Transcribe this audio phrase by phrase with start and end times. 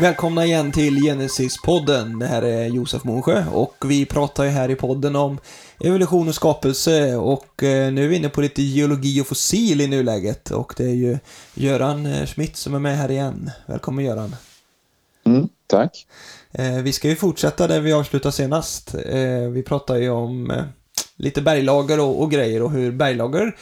[0.00, 2.18] Välkomna igen till Genesis-podden.
[2.18, 5.38] Det här är Josef Månsjö och vi pratar ju här i podden om
[5.80, 9.86] evolution och skapelse och eh, nu är vi inne på lite geologi och fossil i
[9.86, 11.18] nuläget och det är ju
[11.54, 13.50] Göran eh, Schmidt som är med här igen.
[13.66, 14.36] Välkommen Göran.
[15.26, 16.06] Mm, tack.
[16.52, 18.94] Eh, vi ska ju fortsätta där vi avslutade senast.
[19.52, 20.62] Vi pratar ju om
[21.16, 23.56] lite berglager och, och grejer och hur berglager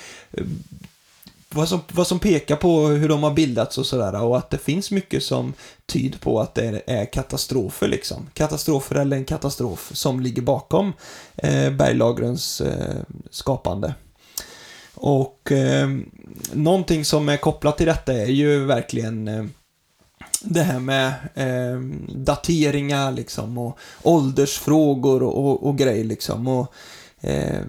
[1.56, 4.58] vad som, vad som pekar på hur de har bildats och sådär och att det
[4.58, 5.52] finns mycket som
[5.86, 8.26] tyder på att det är katastrofer liksom.
[8.32, 10.92] Katastrofer eller en katastrof som ligger bakom
[11.36, 12.96] eh, berglagrens eh,
[13.30, 13.94] skapande.
[14.94, 15.88] Och eh,
[16.52, 19.44] någonting som är kopplat till detta är ju verkligen eh,
[20.42, 26.48] det här med eh, dateringar liksom och åldersfrågor och, och, och grejer liksom.
[26.48, 26.74] Och,
[27.20, 27.60] eh,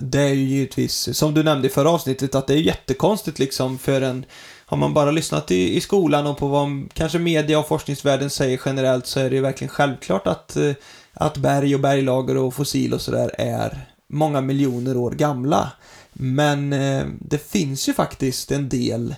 [0.00, 3.78] det är ju givetvis, som du nämnde i förra avsnittet, att det är jättekonstigt liksom
[3.78, 4.26] för en
[4.70, 8.60] har man bara lyssnat i, i skolan och på vad kanske media och forskningsvärlden säger
[8.64, 10.72] generellt så är det ju verkligen självklart att, eh,
[11.12, 15.72] att berg och berglager och fossil och sådär är många miljoner år gamla.
[16.12, 19.14] Men eh, det finns ju faktiskt en del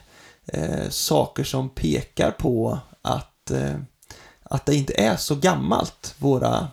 [0.47, 3.77] eh, saker som pekar på att, eh,
[4.43, 6.69] att det inte är så gammalt, våra,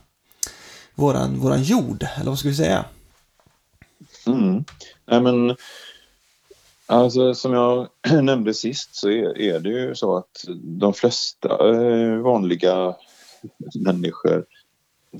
[0.95, 2.85] våran, våran jord, eller vad ska vi säga?
[4.27, 4.63] Mm.
[5.05, 5.55] Nej, men,
[6.85, 7.87] alltså, som jag
[8.23, 12.95] nämnde sist så är, är, det ju så att de flesta eh, vanliga
[13.85, 14.45] människor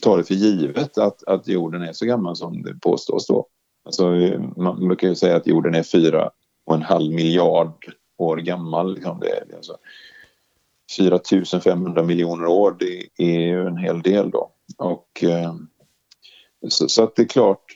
[0.02, 3.48] tar det för givet att, att jorden är så gammal som det påstås då.
[3.86, 4.10] Alltså,
[4.58, 6.30] man brukar ju säga att jorden är fyra
[6.66, 8.94] och en halv miljard år gammal.
[8.94, 9.20] Liksom.
[9.20, 9.78] Det är alltså
[10.98, 11.20] 4
[11.62, 14.52] 500 miljoner år, det är ju en hel del då.
[14.78, 15.56] Och, eh,
[16.68, 17.69] så, så, att det är klart,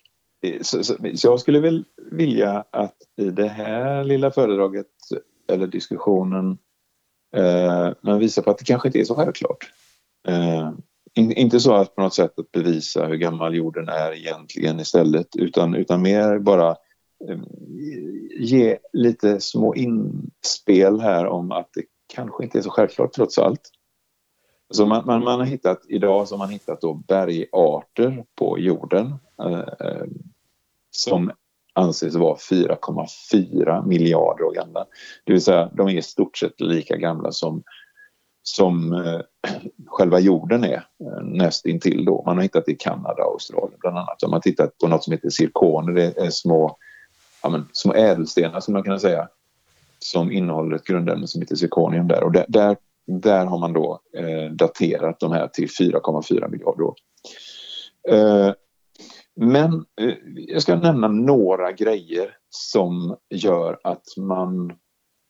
[0.44, 4.88] Eh, så, så, så, jag skulle väl vilja att i det här lilla föredraget
[5.48, 6.58] eller diskussionen
[7.36, 9.72] eh, man visar på att det kanske inte är så självklart.
[10.28, 10.72] Eh,
[11.14, 15.36] in, inte så att på något sätt att bevisa hur gammal jorden är egentligen istället
[15.36, 16.70] utan, utan mer bara
[17.30, 17.40] eh,
[18.40, 21.84] ge lite små inspel här om att det
[22.16, 23.70] kanske inte är så självklart trots allt.
[24.74, 29.16] Så man, man, man har hittat, idag så har man hittat då bergarter på jorden.
[29.44, 30.06] Eh, eh
[30.98, 31.32] som
[31.74, 34.86] anses vara 4,4 miljarder år gamla.
[35.26, 37.64] Det vill säga de är i stort sett lika gamla som,
[38.44, 39.22] som eh,
[39.88, 42.24] själva jorden är eh, näst intill då.
[42.26, 44.22] Man har hittat det i Kanada och Australien bland annat.
[44.22, 46.78] Man har tittat på något som heter zirkoner, det är små,
[47.44, 49.28] ja, men, små ädelstenar som man kan säga
[50.00, 52.78] som innehåller ett grundämne som heter zirkonium där och där, där,
[53.08, 56.96] där har man då eh, daterat de här till 4,4 miljarder år.
[58.10, 58.54] Eh,
[59.36, 64.74] men eh, jag ska nämna några grejer som gör att man,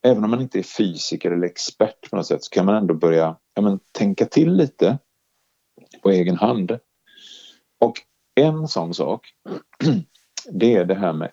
[0.06, 2.94] även om man inte är fysiker eller expert på något sätt, så kan man ändå
[2.94, 4.98] börja ja, men, tänka till lite
[6.02, 6.80] på egen hand.
[7.80, 7.94] Och
[8.36, 9.28] en sån sak,
[10.52, 11.32] det är det här med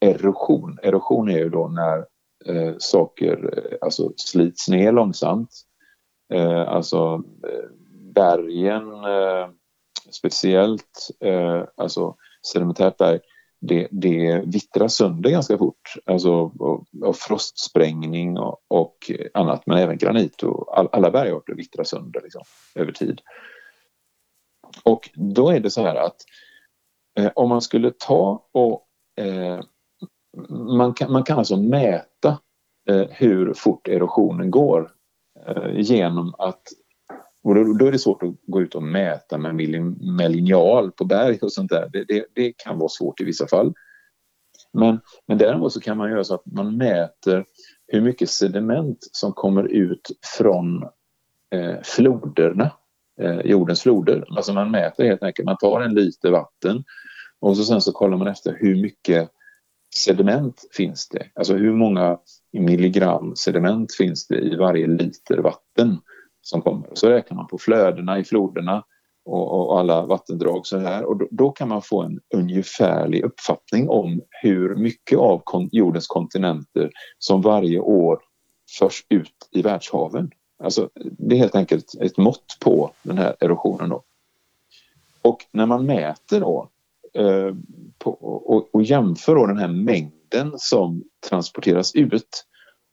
[0.00, 0.78] erosion.
[0.82, 1.98] Erosion är ju då när
[2.46, 5.50] eh, saker eh, alltså slits ner långsamt.
[6.32, 7.70] Eh, alltså eh,
[8.14, 9.48] bergen eh,
[10.14, 12.16] speciellt eh, alltså
[12.52, 13.20] sedimentärt berg,
[13.60, 15.94] det, det vittrar sönder ganska fort.
[16.04, 16.30] Alltså
[17.04, 22.42] av, frostsprängning och, och, annat, men även granit och all, alla bergarter vittrar sönder liksom,
[22.74, 23.20] över tid.
[24.82, 26.16] Och då är det så här att
[27.18, 28.86] eh, om man skulle ta och
[29.16, 29.60] eh,
[30.48, 32.38] man, kan, man kan alltså mäta
[32.90, 34.90] eh, hur fort erosionen går
[35.46, 36.62] eh, genom att
[37.44, 39.54] och då, då, är det svårt att gå ut och mäta med,
[40.18, 41.90] med linjal på berg och sånt där.
[41.92, 43.74] Det, det, det, kan vara svårt i vissa fall.
[44.72, 47.44] Men, men däremot så kan man göra så att man mäter
[47.86, 50.82] hur mycket sediment som kommer ut från
[51.50, 52.72] eh, floderna,
[53.20, 54.24] eh, jordens floder.
[54.30, 56.84] Alltså man mäter helt enkelt, man tar en liter vatten
[57.40, 59.30] och så sen så kollar man efter hur mycket
[59.94, 61.26] sediment finns det?
[61.34, 62.18] Alltså hur många
[62.52, 65.98] milligram sediment finns det i varje liter vatten?
[66.44, 66.88] Som kommer.
[66.92, 68.84] Så räknar man på flödena i floderna
[69.24, 73.88] och, och alla vattendrag så här och då, då, kan man få en ungefärlig uppfattning
[73.88, 78.20] om hur mycket av kon jordens kontinenter som varje år
[78.78, 80.30] förs ut i världshaven.
[80.62, 83.88] Alltså, det är helt enkelt ett mått på den här erosionen.
[83.88, 84.02] Då.
[85.22, 86.68] Och när man mäter då,
[87.14, 87.54] eh,
[87.98, 92.44] på, och, och jämför då den här mängden som transporteras ut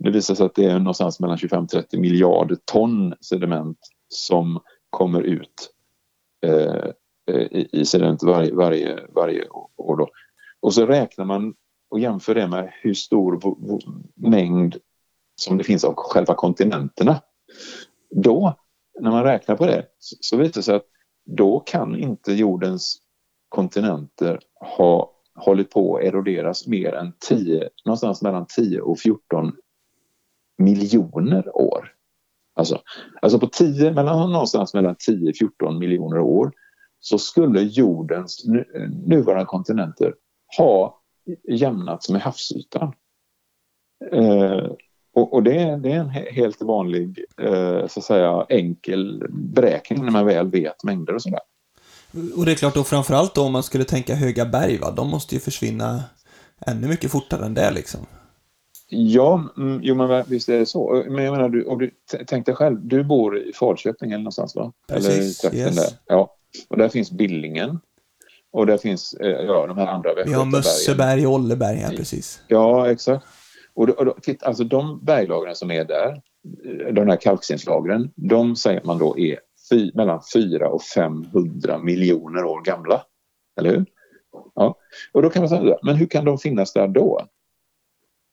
[0.03, 3.77] det visar sig att det är någonstans mellan 25-30 miljarder ton sediment
[4.09, 4.59] som
[4.89, 5.74] kommer ut
[6.45, 6.86] eh,
[7.31, 9.98] eh, i, i sediment varje, varje, varje år.
[9.98, 10.09] Då.
[10.59, 11.53] Och så räknar man
[11.89, 13.39] och jämför det med hur stor
[14.15, 14.77] mängd
[15.36, 17.21] som det finns av själva kontinenterna.
[18.09, 18.56] Då
[19.00, 20.86] när man räknar på det så, så visar det sig att
[21.25, 22.98] då kan inte jordens
[23.50, 24.39] kontinenter
[24.77, 29.56] ha hållit på att eroderas mer än 10, någonstans mellan 10 och 14
[30.63, 31.92] miljoner år.
[32.56, 32.81] Alltså,
[33.22, 36.52] alltså på 10, mellan, någonstans mellan 10-14 miljoner år
[37.00, 38.46] så skulle jordens
[39.06, 40.13] nuvarande kontinenter
[40.58, 41.02] ha
[41.50, 42.94] jämnats med havsytan.
[44.12, 44.72] Eh,
[45.13, 50.12] och, och det, det, är en helt vanlig, eh, så att säga, enkel beräkning när
[50.12, 51.40] man väl vet mängder och sådär.
[52.36, 54.92] Och det är klart då framförallt då om man skulle tänka höga berg, va?
[54.92, 56.04] de måste ju försvinna
[56.68, 58.00] ännu mycket fortare än det liksom.
[58.94, 61.04] Ja, mm, jo men visst är det så.
[61.10, 61.92] Men jag menar, du, om du
[62.28, 64.74] tänk dig själv, du bor i Falköping eller någonstans va?
[64.88, 65.76] Precis, eller yes.
[65.76, 66.00] där.
[66.06, 66.36] Ja.
[66.70, 67.80] Och där finns Billingen.
[68.52, 72.42] Och där finns eh, ja, de här andra Vi har Mösseberg och Olleberg, ja precis.
[72.48, 73.26] Ja, exakt.
[73.74, 76.22] Och, då, och då, titta, alltså de berglagren som är där,
[76.66, 79.40] eh, de här kalkstenslagren, de säger man då är
[79.70, 83.04] fy, mellan 4 och 500 miljoner år gamla.
[83.60, 83.86] Eller hur?
[84.56, 84.76] Ja.
[85.12, 87.28] Och då kan man säga, men hur kan de finnas där då?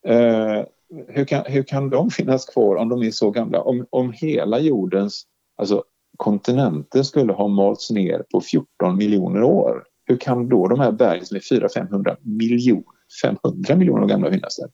[0.07, 0.65] Eh,
[1.09, 3.61] hur, kan, hur kan de finnas kvar om de är så gamla?
[3.61, 5.23] Om, om hela jordens
[5.57, 5.85] alltså,
[6.17, 11.27] kontinenter skulle ha malts ner på 14 miljoner år, hur kan då de här bergen
[11.27, 12.85] som är 400-500 miljoner,
[13.23, 14.71] 500 miljoner år gamla finnas där?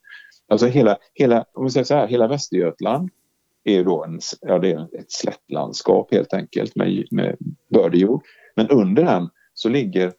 [0.49, 3.11] Alltså hela, hela, om vi säger så här, hela Västergötland
[3.65, 7.37] är då en, ja, det är ett slättlandskap helt enkelt med, med
[7.75, 8.23] bördig jord.
[8.57, 10.13] Men under den så ligger,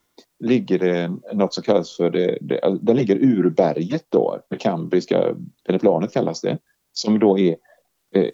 [0.46, 5.36] ligger det något som kallas för det, det, alltså, där ligger urberget då, det kambriska
[5.66, 6.58] peneplanet kallas det,
[6.94, 7.56] som då är
[8.16, 8.30] eh,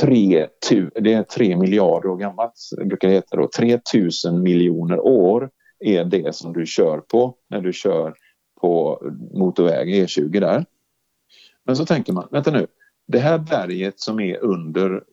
[0.00, 0.48] tre,
[0.94, 2.52] det är tre miljarder år gammalt,
[2.84, 3.48] brukar det heta då.
[3.56, 8.14] 3000 miljoner år är det som du kör på när du kör
[8.60, 9.02] på
[9.34, 10.64] motorväg E20 där.
[11.64, 12.66] Men så tänker man, vänta nu,
[13.06, 15.04] det här berget som är under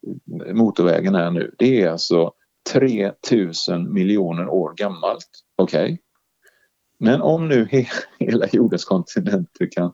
[0.54, 2.32] motorvägen här nu, det är alltså
[2.74, 5.30] 3000 miljoner år gammalt.
[5.56, 5.84] Okej?
[5.84, 5.98] Okay?
[6.98, 7.68] Men om nu
[8.20, 9.92] hela jordens kontinenter kan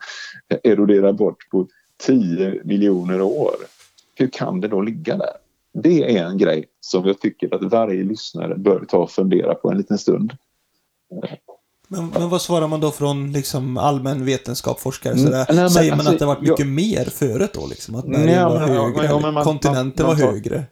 [0.63, 1.67] erodera bort på
[1.97, 3.55] 10 miljoner år,
[4.15, 5.33] hur kan det då ligga där?
[5.73, 9.71] Det är en grej som jag tycker att varje lyssnare bör ta och fundera på
[9.71, 10.33] en liten stund.
[11.87, 15.13] Men, men vad svarar man då från liksom allmän vetenskap, forskare?
[15.13, 15.25] Mm.
[15.25, 15.45] Sådär?
[15.49, 17.67] Nej, Säger man alltså, att det varit mycket jag, mer förut då?
[17.67, 17.95] Liksom?
[17.95, 19.05] Att bergen var men, högre?
[19.05, 20.63] Ja, men man, kontinenter man, man, var högre?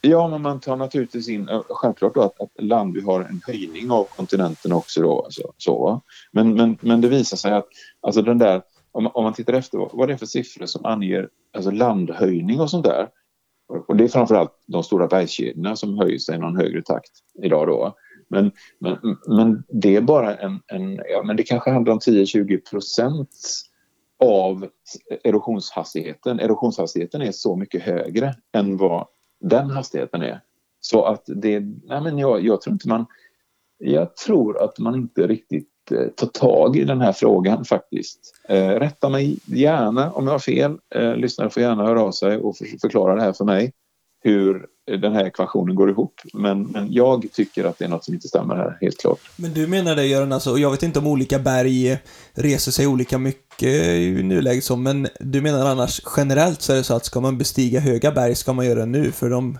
[0.00, 4.04] Ja, men man tar naturligtvis in, självklart då att, att land har en höjning av
[4.04, 5.22] kontinenten också då.
[5.22, 6.02] Alltså, så,
[6.32, 7.66] men, men, men det visar sig att
[8.00, 8.62] alltså den där,
[8.92, 12.70] om, om man tittar efter vad det är för siffror som anger alltså landhöjning och
[12.70, 13.08] sånt där.
[13.88, 17.12] Och det är framförallt de stora bergskedjorna som höjer sig i någon högre takt
[17.42, 17.94] idag då.
[18.28, 22.70] Men, men, men det är bara en, en ja, men det kanske handlar om 10-20
[22.70, 23.30] procent
[24.24, 24.68] av
[25.24, 26.40] erosionshastigheten.
[26.40, 29.06] Erosionshastigheten är så mycket högre än vad
[29.40, 30.40] den hastigheten är.
[30.80, 33.06] Så att det, nej men jag, jag tror inte man,
[33.78, 38.34] jag tror att man inte riktigt eh, tar tag i den här frågan faktiskt.
[38.48, 40.78] Eh, rätta mig gärna om jag har fel.
[40.94, 43.72] Eh, lyssnare får gärna höra av sig och för, förklara det här för mig
[44.20, 46.20] hur den här ekvationen går ihop.
[46.32, 49.20] Men, men jag tycker att det är något som inte stämmer här, helt klart.
[49.36, 51.98] Men du menar det Göran, alltså, jag vet inte om olika berg
[52.34, 56.84] reser sig olika mycket i nuläget så, men du menar annars generellt så är det
[56.84, 59.58] så att ska man bestiga höga berg ska man göra det nu, för de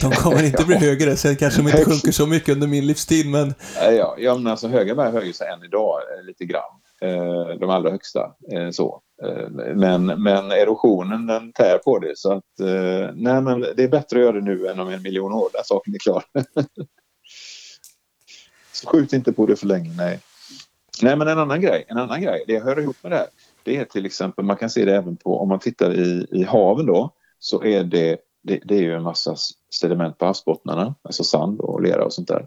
[0.00, 3.30] de kommer inte bli högre, sen kanske de inte sjunker så mycket under min livstid,
[3.30, 3.54] men...
[3.80, 6.80] Ja, ja men alltså höga berg höjer sig än idag eh, lite grann.
[7.02, 8.20] Eh, de allra högsta.
[8.52, 9.00] Eh, så.
[9.22, 13.88] Eh, men, men erosionen den tär på det så att eh, nej men det är
[13.88, 16.24] bättre att göra det nu än om en miljon år, där saken är klar.
[18.72, 20.20] så skjut inte på det för länge, nej.
[21.02, 23.28] Nej men en annan grej, en annan grej, det hör ihop med det här.
[23.62, 26.44] Det är till exempel, man kan se det även på, om man tittar i, i
[26.44, 29.36] haven då, så är det det, det, är ju en massa
[29.70, 32.46] sediment på havsbottnarna, alltså sand och lera och sånt där.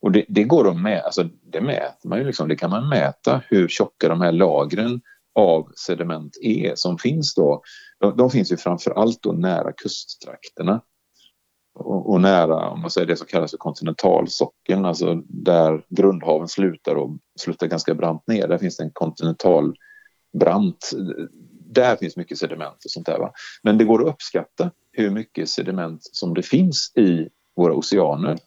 [0.00, 2.88] Och det, det går att mäta, alltså det mäter man ju liksom, det kan man
[2.88, 5.00] mäta hur tjocka de här lagren
[5.34, 7.62] av sediment är som finns då.
[8.00, 10.80] De, de finns ju framför allt då nära kusttrakterna
[11.74, 16.94] och, och, nära, om man säger det som kallas för kontinentalsockeln, alltså där grundhaven slutar
[16.94, 17.10] och
[17.40, 18.48] slutar ganska brant ner.
[18.48, 20.94] Där finns det en kontinentalbrant
[21.74, 23.18] där finns mycket sediment och sånt där.
[23.18, 23.32] Va?
[23.62, 28.38] Men det går att uppskatta hur mycket sediment som det finns i våra oceaner.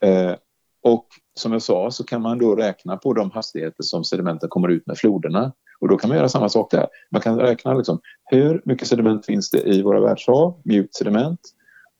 [0.00, 0.34] Eh,
[0.82, 4.68] och som jag sa så kan man då räkna på de hastigheter som sedimenten kommer
[4.68, 5.52] ut med floderna.
[5.84, 6.86] Och då kan man göra samma sak där.
[7.10, 11.40] Man kan räkna liksom, hur mycket sediment finns det i våra världshav, mjukt sediment,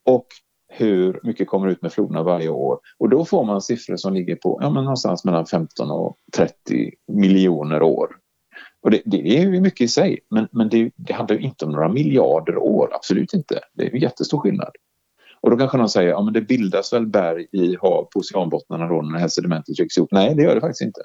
[0.04, 0.26] och
[0.68, 2.78] hur mycket kommer ut med floderna varje år.
[2.98, 6.90] Och då får man siffror som ligger på ja, men någonstans mellan 15 och 30
[7.12, 8.16] miljoner år
[8.82, 11.72] Och det, det, är ju mycket i sig, men, men det, det handlar inte om
[11.72, 13.60] några miljarder år, absolut inte.
[13.72, 14.72] Det är en jättestor skillnad.
[15.40, 18.88] Och då kanske någon säger, ja men det bildas väl berg i hav på oceanbottnarna
[18.88, 20.12] då när det här sedimentet trycks ihop.
[20.12, 21.00] Nej, det gör det faktiskt inte.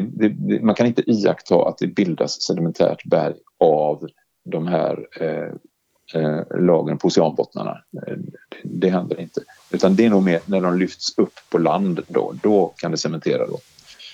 [0.00, 4.08] Det, det, man kan inte iaktta att det bildas sedimentärt berg av
[4.44, 5.52] de här eh,
[6.14, 7.78] eh, lagren på oceanbottnarna.
[7.90, 8.18] Det,
[8.64, 9.40] det händer inte.
[9.70, 12.96] Utan det är nog mer när de lyfts upp på land då, då kan det
[12.96, 13.58] cementera då.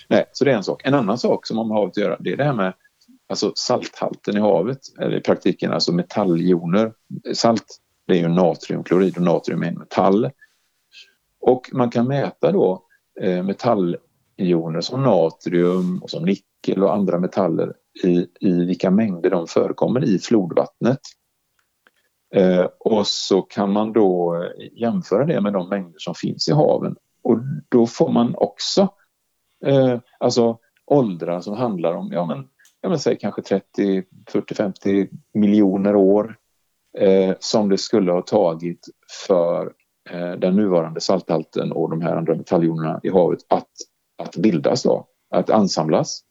[0.08, 0.82] Nej, så det är en sak.
[0.84, 2.72] En annan sak som har med havet att göra det är det här med
[3.28, 6.92] alltså salthalten i havet, eller i praktiken alltså metalljoner.
[7.34, 7.64] Salt
[8.06, 10.30] det är ju natriumklorid och natrium är en metall.
[11.40, 12.84] Och man kan mäta då
[13.20, 13.42] eh,
[14.36, 17.72] joner som natrium och som nickel och andra metaller
[18.04, 21.00] i, i vilka mängder de förekommer i flodvattnet.
[22.34, 26.96] Eh, och så kan man då jämföra det med de mängder som finns i haven
[27.22, 28.88] och då får man också
[29.64, 32.48] eh, alltså åldrar som handlar om, ja men,
[32.80, 36.36] ja men säg kanske 30, 40, 50 miljoner år
[36.98, 38.86] eh, som det skulle ha tagit
[39.26, 39.72] för
[40.10, 43.70] eh, den nuvarande salthalten och de här andra metalljonerna i havet att,
[44.22, 46.24] att bildas då, att ansamlas.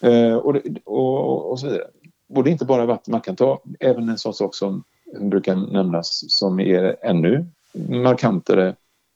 [0.00, 1.86] Eh, och, och, och så vidare.
[2.28, 4.84] Och det är inte bara vatten man kan ta, även en sån sak som
[5.20, 7.46] brukar nämnas som är ännu
[7.88, 8.74] markantare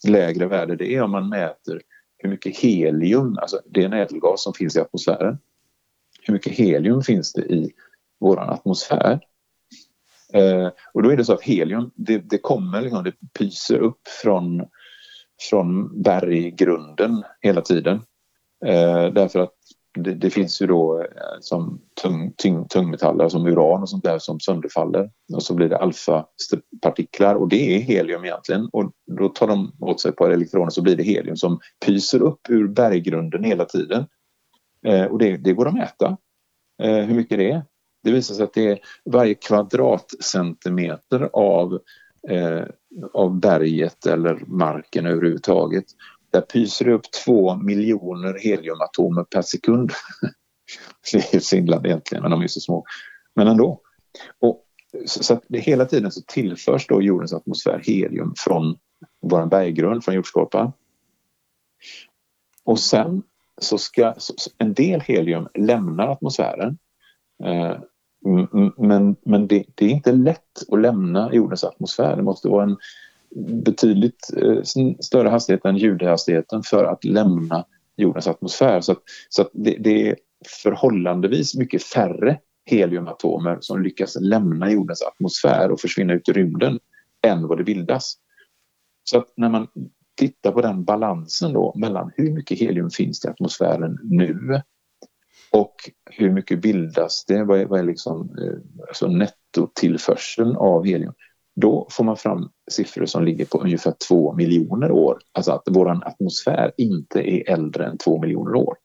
[0.08, 1.82] lägre värde, det är om man mäter
[2.18, 5.38] hur mycket helium, alltså det är en ädelgas som finns i atmosfären.
[6.22, 7.72] Hur mycket helium finns det i
[8.18, 9.20] vår atmosfär?
[10.32, 14.08] Eh, och då är det så att helium, det, det kommer, liksom, det pyser upp
[14.22, 14.64] från,
[15.50, 17.96] från berggrunden hela tiden.
[18.66, 19.52] Eh, därför att
[19.94, 21.06] det, det, finns ju då eh,
[21.40, 25.78] som tung, tyng, tungmetaller som uran och sånt där som sönderfaller och så blir det
[25.78, 30.70] alfapartiklar och det är helium egentligen och då tar de åt sig ett par elektroner
[30.70, 34.06] så blir det helium som pyser upp ur berggrunden hela tiden.
[34.86, 36.16] Eh, och det, det går att mäta
[36.82, 37.62] eh, hur mycket det är.
[38.02, 41.80] Det visar sig att det är varje kvadratcentimeter av,
[42.28, 42.64] eh,
[43.14, 45.84] av berget eller marken överhuvudtaget
[46.30, 49.92] där pyser det upp två miljoner heliumatomer per sekund.
[51.12, 52.84] det är singlar egentligen, men de är så små.
[53.34, 53.80] Men ändå.
[54.40, 54.62] Och,
[55.06, 58.78] så att det, hela tiden så tillförs då jordens atmosfär helium från
[59.22, 60.72] vår berggrund, från jordskorpan.
[62.64, 63.22] Och sen
[63.60, 66.78] så ska så, en del helium lämna atmosfären.
[67.44, 67.78] Eh,
[68.76, 72.16] men men det, det, är inte lätt att lämna jordens atmosfär.
[72.16, 72.76] Det måste vara en
[73.62, 74.62] betydligt eh,
[75.00, 77.64] större hastighet än ljudhastigheten för att lämna
[77.96, 78.80] jordens atmosfär.
[78.80, 80.16] Så, att, så att det, det, är
[80.62, 86.78] förhållandevis mycket färre heliumatomer som lyckas lämna jordens atmosfär och försvinna ut i rymden
[87.26, 88.14] än vad det bildas.
[89.04, 89.66] Så att när man
[90.16, 94.62] tittar på den balansen då mellan hur mycket helium finns i atmosfären nu
[95.56, 97.44] och hur mycket bildas det?
[97.44, 101.12] Vad är, vad är liksom, eh, alltså nettotillförseln av helium?
[101.60, 105.18] Då får man fram siffror som ligger på ungefär två miljoner år.
[105.32, 108.76] Alltså att vår atmosfär inte är äldre än två miljoner år.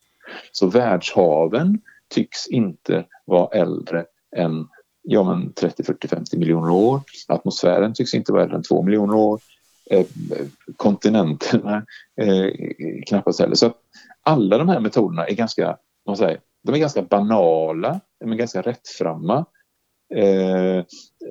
[0.52, 4.68] Så världshaven tycks inte vara äldre än
[5.02, 7.02] ja, men 30, 40, 50 miljoner år.
[7.28, 9.40] Atmosfären tycks inte vara äldre än två miljoner år.
[9.90, 10.06] Eh,
[10.78, 11.86] kontinenterna
[12.22, 12.48] eh,
[13.08, 13.56] knappast heller.
[13.56, 13.74] Så
[14.24, 18.62] alla de här metoderna är ganska, man säger, de är ganska banala, de är ganska
[18.62, 19.46] rättframma.
[20.14, 20.84] Eh,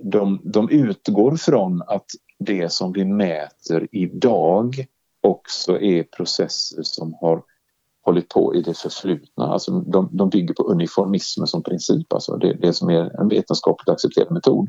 [0.02, 2.06] de, de utgår från att
[2.38, 4.86] det som vi mäter idag
[5.20, 7.42] också är processer som har
[8.02, 9.44] hållit på i det förflutna.
[9.46, 13.88] Alltså de, de bygger på uniformismen som princip, alltså det, det som är en vetenskapligt
[13.88, 14.68] accepterad metod.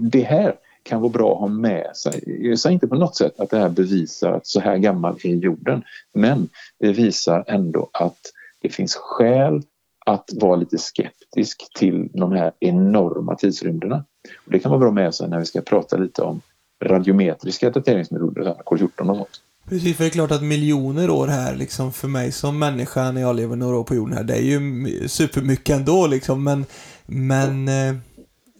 [0.00, 2.22] Det här kan vara bra att ha med sig.
[2.48, 5.34] Jag säger inte på något sätt att det här bevisar att så här gammal är
[5.34, 5.82] jorden,
[6.14, 8.20] men det visar ändå att
[8.62, 9.62] det finns skäl
[10.06, 14.04] att vara lite skeptisk till de här enorma tidsrymderna.
[14.46, 16.40] Och det kan vara bra med sig när vi ska prata lite om
[16.84, 19.40] radiometriska dateringsmetoder, K14 och sånt.
[19.68, 23.20] Precis, för det är klart att miljoner år här, liksom för mig som människa när
[23.20, 26.66] jag lever några år på jorden här, det är ju supermycket ändå liksom, men,
[27.06, 27.94] men eh,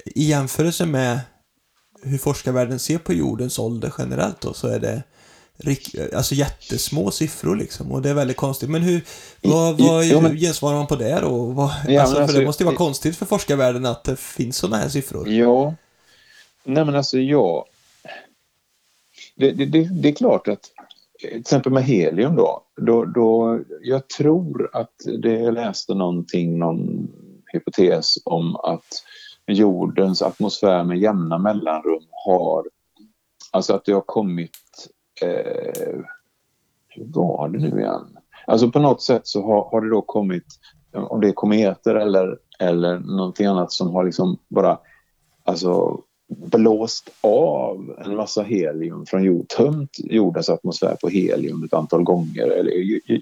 [0.04, 1.20] i jämförelse med
[2.02, 5.02] hur forskarvärlden ser på jordens ålder generellt då, så är det
[6.14, 7.92] alltså jättesmå siffror liksom.
[7.92, 8.70] Och det är väldigt konstigt.
[8.70, 9.04] Men hur,
[9.42, 10.36] vad, vad jo, men...
[10.36, 11.44] gensvarar man på det då?
[11.44, 14.56] Vad, ja, alltså, för alltså, det måste ju vara konstigt för forskarvärlden att det finns
[14.56, 15.28] sådana här siffror.
[15.28, 15.74] Ja.
[16.64, 17.66] Nej men alltså ja.
[19.36, 20.70] Det, det, det, det är klart att
[21.20, 27.08] till exempel med helium då, då, då, jag tror att det, jag läste någonting, någon
[27.52, 29.04] hypotes om att
[29.46, 32.64] jordens atmosfär med jämna mellanrum har,
[33.50, 34.56] alltså att det har kommit
[35.22, 36.00] eh,
[36.88, 38.18] hur var det nu igen?
[38.46, 40.44] Alltså på något sätt så har, har det då kommit
[40.92, 44.78] om det är kometer eller, eller någonting annat som har liksom bara
[45.44, 52.02] alltså, blåst av en massa helium från jord, tömt jordens atmosfär på helium ett antal
[52.02, 52.50] gånger.
[52.50, 52.72] Eller,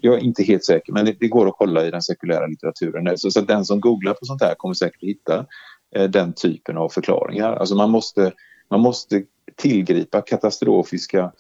[0.03, 3.19] jag är inte helt säker, men det, det går att kolla i den sekulära litteraturen.
[3.19, 5.47] Så, så den som googlar på sånt här kommer säkert hitta
[5.95, 7.53] eh, den typen av förklaringar.
[7.53, 8.33] Alltså man måste,
[8.71, 9.23] man måste
[9.57, 11.33] tillgripa katastrofiska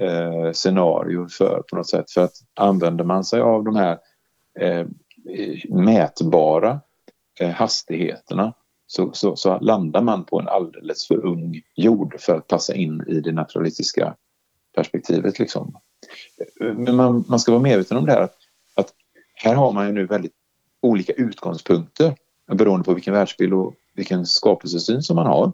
[0.00, 2.10] eh, scenario för på något sätt.
[2.10, 3.98] För att använder man sig av de här
[4.60, 4.86] eh,
[5.68, 6.80] mätbara
[7.40, 8.54] eh, hastigheterna
[8.86, 13.04] så, så, så, landar man på en alldeles för ung jord för att passa in
[13.08, 14.16] i det naturalistiska
[14.74, 15.38] perspektivet.
[15.38, 15.76] Liksom.
[16.60, 18.36] Eh, men man, man ska vara medveten om det här att,
[18.74, 18.92] att
[19.34, 20.32] här har man ju nu väldigt
[20.80, 22.14] olika utgångspunkter
[22.52, 25.52] beroende på vilken världsbild och vilken skapelsesyn som man har.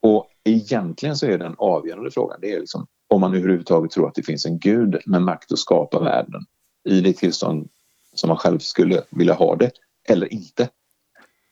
[0.00, 4.14] Och egentligen så är den avgörande frågan det är liksom om man överhuvudtaget tror att
[4.14, 6.40] det finns en gud med makt att skapa världen
[6.88, 7.68] i det tillstånd
[8.14, 9.70] som man själv skulle vilja ha det
[10.08, 10.68] eller inte.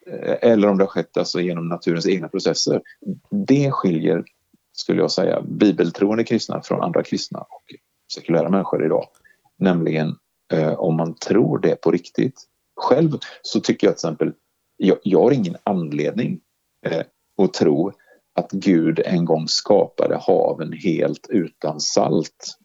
[0.07, 2.83] Eh, eller om det har skett alltså genom naturens egna processer.
[3.31, 4.25] Det skiljer,
[4.73, 7.75] skulle jag säga, bibeltroende kristna från andra kristna och
[8.13, 9.09] sekulära människor idag.
[9.57, 10.17] Nämligen
[10.53, 12.47] eh, om man tror det på riktigt.
[12.77, 14.33] Själv så tycker jag till exempel,
[14.77, 16.41] jag, jag har ingen anledning
[16.87, 17.03] eh,
[17.45, 17.93] att tro
[18.35, 22.57] att Gud en gång skapade haven helt utan salt.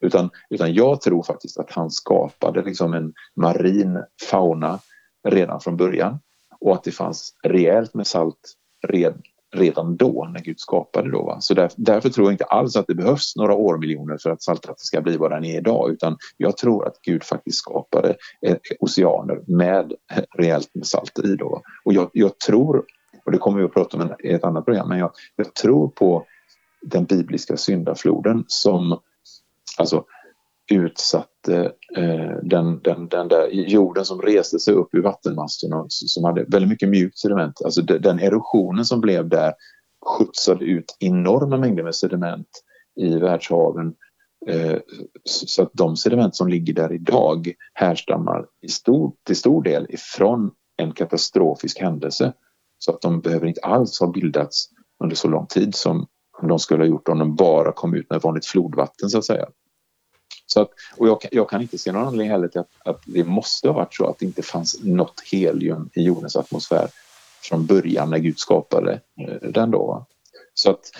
[0.00, 4.78] Utan, utan jag tror faktiskt att han skapade liksom en marin fauna
[5.28, 6.18] redan från början
[6.60, 8.56] och att det fanns rejält med salt
[8.88, 9.22] red,
[9.54, 11.10] redan då när Gud skapade.
[11.10, 11.40] Då, va?
[11.40, 14.80] Så där, därför tror jag inte alls att det behövs några årmiljoner för att saltvattnet
[14.80, 19.40] ska bli vad den är idag utan jag tror att Gud faktiskt skapade eh, oceaner
[19.46, 21.36] med eh, rejält med salt i.
[21.36, 21.62] Då.
[21.84, 22.84] Och jag, jag tror
[23.24, 25.88] och det kommer vi att prata om i ett annat program, men jag, jag tror
[25.88, 26.26] på
[26.82, 29.00] den bibliska syndafloden som
[29.78, 30.04] alltså
[30.70, 36.44] utsatte eh, den, den, den där jorden som reste sig upp ur vattenmassorna som hade
[36.44, 37.62] väldigt mycket mjukt sediment.
[37.64, 39.52] Alltså den erosionen som blev där
[40.06, 42.48] skjutsade ut enorma mängder med sediment
[42.96, 43.94] i världshaven
[44.46, 44.78] eh,
[45.24, 50.50] så att de sediment som ligger där idag härstammar i stor, till stor del ifrån
[50.76, 52.32] en katastrofisk händelse
[52.84, 54.68] så att de behöver inte alls ha bildats
[55.04, 56.06] under så lång tid som
[56.42, 59.48] de skulle ha gjort om de bara kom ut med vanligt flodvatten så att säga.
[60.46, 63.24] Så att, och jag, jag, kan inte se någon anledning heller till att, att, det
[63.24, 66.88] måste ha varit så att det inte fanns något helium i jordens atmosfär
[67.42, 70.06] från början när Gud skapade eh, den då.
[70.54, 70.90] Så att,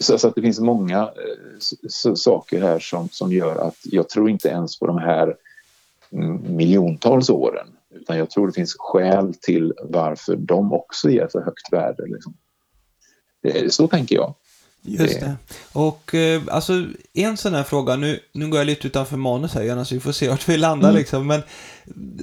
[0.00, 4.30] så, så, att det finns många eh, saker här som, som gör att jag tror
[4.30, 5.36] inte ens på de här
[6.12, 11.40] mm, miljontals åren utan jag tror det finns skäl till varför de också ger så
[11.40, 12.02] högt värde.
[12.06, 12.36] Liksom.
[13.70, 14.34] Så tänker jag.
[14.82, 15.36] Just det.
[15.72, 19.62] Och eh, alltså en sån här fråga, nu, nu går jag lite utanför manus här
[19.62, 20.98] gärna så vi får se vart vi landar mm.
[20.98, 21.42] liksom, men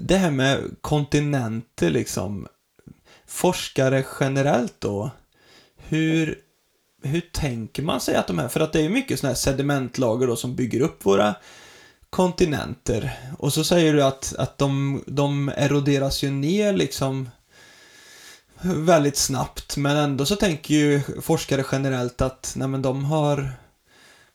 [0.01, 2.47] det här med kontinenter liksom,
[3.27, 5.11] forskare generellt då,
[5.77, 6.39] hur,
[7.03, 10.27] hur tänker man sig att de här, för att det är mycket sådana här sedimentlager
[10.27, 11.35] då som bygger upp våra
[12.13, 13.11] kontinenter.
[13.39, 17.29] Och så säger du att, att de, de eroderas ju ner liksom
[18.61, 19.77] väldigt snabbt.
[19.77, 23.51] Men ändå så tänker ju forskare generellt att nej men de har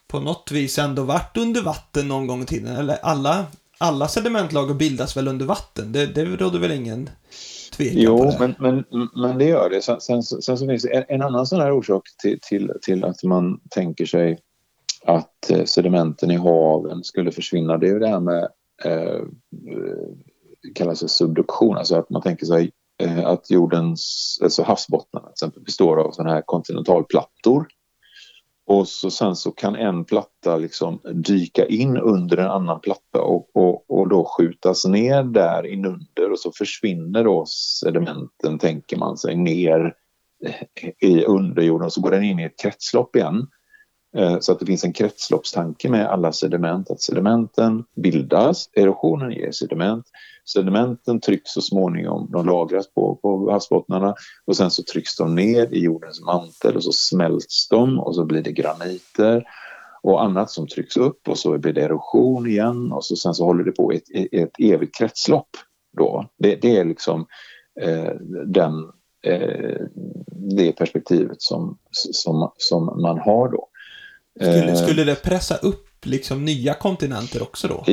[0.08, 2.76] på något vis ändå varit under vatten någon gång i tiden.
[2.76, 3.46] Eller alla,
[3.78, 5.92] alla sedimentlager bildas väl under vatten?
[5.92, 7.10] Det, det råder väl ingen
[7.76, 8.36] tvekan jo, på det?
[8.40, 9.82] Jo, men, men, men det gör det.
[9.82, 13.04] Sen, sen, sen så finns det en, en annan sån här orsak till, till, till
[13.04, 14.38] att man tänker sig
[15.04, 17.78] att eh, sedimenten i haven skulle försvinna.
[17.78, 18.48] Det är ju det här med
[18.84, 19.22] eh,
[19.72, 20.08] eh,
[20.74, 22.70] kallas för subduktion, alltså att man tänker sig
[23.02, 27.66] eh, att jordens, alltså havsbottnarna till exempel består av sådana här kontinentalplattor.
[28.66, 33.56] Och så sen så kan en platta liksom dyka in under en annan platta och,
[33.56, 39.36] och, och då skjutas ner där inunder och så försvinner då sedimenten, tänker man sig,
[39.36, 39.94] ner
[40.46, 43.46] eh, i underjorden och så går den in i ett kretslopp igen.
[44.16, 49.52] Eh, så att det finns en kretsloppstanke med alla sediment, att sedimenten bildas, erosionen ger
[49.52, 50.06] sediment,
[50.44, 54.14] sedimenten trycks så småningom, de lagras på, på havsbottnarna
[54.46, 58.24] och sen så trycks de ner i jordens mantel och så smälts de och så
[58.24, 59.44] blir det graniter
[60.02, 63.44] och annat som trycks upp och så blir det erosion igen och så sen så
[63.44, 65.50] håller det på ett, ett evigt kretslopp
[65.96, 66.26] då.
[66.38, 67.26] Det, det är liksom
[67.80, 68.12] eh,
[68.46, 68.72] den,
[69.22, 69.80] eh,
[70.56, 73.68] det perspektivet som, som, som man har då.
[74.40, 74.74] Skulle, eh.
[74.74, 77.84] skulle det pressa upp liksom nya kontinenter också då?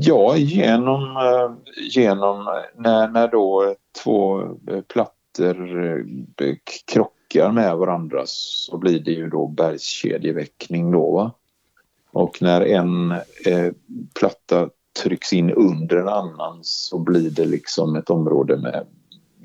[0.00, 4.42] Ja, genom, eh, genom när, när då två
[4.92, 5.76] plattor
[6.40, 6.54] eh,
[6.92, 11.10] krockar med varandra så blir det ju då bergskedjeväckning då.
[11.10, 11.32] Va?
[12.12, 13.10] Och när en
[13.46, 13.72] eh,
[14.18, 14.68] platta
[15.02, 18.86] trycks in under en annan så blir det liksom ett område med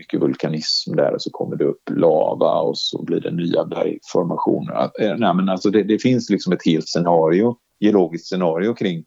[0.10, 4.92] mycket vulkanism där och så kommer det upp lava och så blir det nya bergformationer.
[5.00, 9.06] Eh, nej, men alltså det, det finns liksom ett helt scenario, geologiskt scenario kring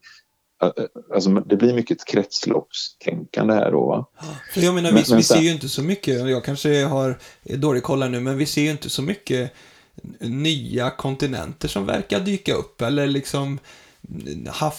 [1.14, 3.86] Alltså, det blir mycket kretsloppstänkande här då.
[3.86, 4.06] Va?
[4.54, 7.18] För jag menar, men, vi, men, vi ser ju inte så mycket, jag kanske har
[7.44, 9.52] dålig koll nu, men vi ser ju inte så mycket
[10.20, 12.82] nya kontinenter som verkar dyka upp.
[12.82, 13.58] Eller liksom
[14.46, 14.74] hav,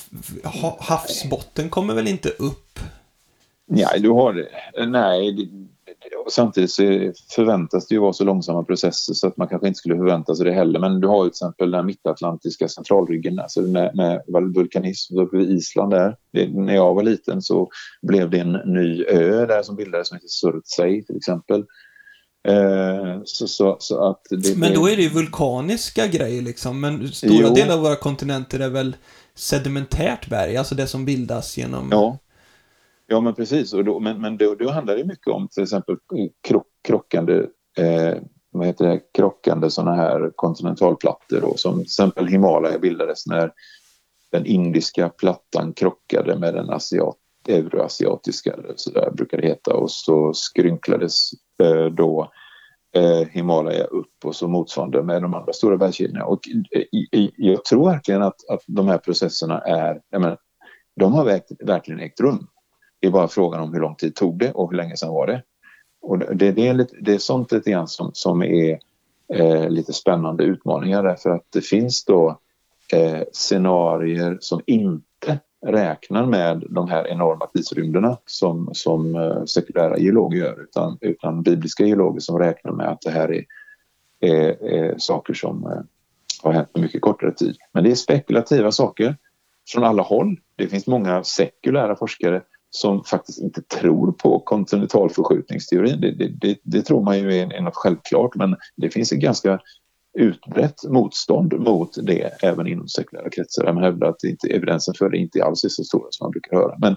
[0.79, 2.79] havsbotten kommer väl inte upp?
[3.67, 4.85] Nej, du har det.
[4.85, 5.49] Nej,
[6.35, 6.83] samtidigt så
[7.35, 10.45] förväntas det ju vara så långsamma processer så att man kanske inte skulle förvänta sig
[10.45, 10.79] det heller.
[10.79, 14.21] Men du har ju till exempel den mittatlantiska centralryggen alltså med, med
[14.55, 16.15] vulkanism uppe vid Island där.
[16.33, 17.69] Det, när jag var liten så
[18.01, 21.65] blev det en ny ö där som bildades som heter Surtsey till exempel.
[22.47, 26.81] Eh, så, så, så, att det, men då är det ju vulkaniska grejer liksom.
[26.81, 27.53] Men stora jo.
[27.53, 28.95] delar av våra kontinenter är väl
[29.35, 31.87] sedimentärt berg, alltså det som bildas genom...
[31.91, 32.17] Ja,
[33.07, 33.73] ja men precis.
[33.73, 35.97] Och då, men men då, då handlar det mycket om till exempel
[36.47, 37.33] krock, krockande
[37.77, 38.17] eh,
[38.51, 43.51] vad heter det, krockande sådana här kontinentalplattor då, som till exempel Himalaya bildades när
[44.31, 49.91] den indiska plattan krockade med den asiat, euroasiatiska, eller så där brukar det heta, och
[49.91, 51.29] så skrynklades
[51.63, 52.31] eh, då
[52.95, 56.25] eh, Himalaya upp och så motsvarande med de andra stora bergskedjorna.
[56.25, 56.39] Och
[56.71, 60.37] eh, jag tror verkligen att, att de här processerna är, jag menar,
[60.95, 61.25] de har
[61.65, 62.47] verkligen ägt rum.
[63.03, 65.27] Det är bara frågan om hur lång tid tog det och hur länge sedan var
[65.27, 65.43] det.
[66.01, 68.79] Och det, det, är, lite, det är sånt lite grann som, som är
[69.33, 72.39] eh, lite spännande utmaningar därför att det finns då
[72.93, 80.37] eh, scenarier som inte räknar med de här enorma tidsrymderna som, som eh, sekulära geologer
[80.37, 83.45] gör utan, utan bibliska geologer som räknar med att det här är,
[84.19, 85.81] är, är saker som eh,
[86.43, 87.57] har hänt på mycket kortare tid.
[87.71, 89.17] Men det är spekulativa saker
[89.67, 90.39] från alla håll.
[90.55, 92.41] Det finns många sekulära forskare
[92.75, 96.01] som faktiskt inte tror på kontinentalförskjutningsteorin.
[96.01, 99.19] Det, det, det, det tror man ju är, är något självklart men det finns en
[99.19, 99.59] ganska
[100.13, 103.73] utbrett motstånd mot det även inom sekulära kretsar.
[103.73, 106.57] Man hävdar att inte, evidensen för det inte alls är så stora som man brukar
[106.57, 106.77] höra.
[106.79, 106.95] Men,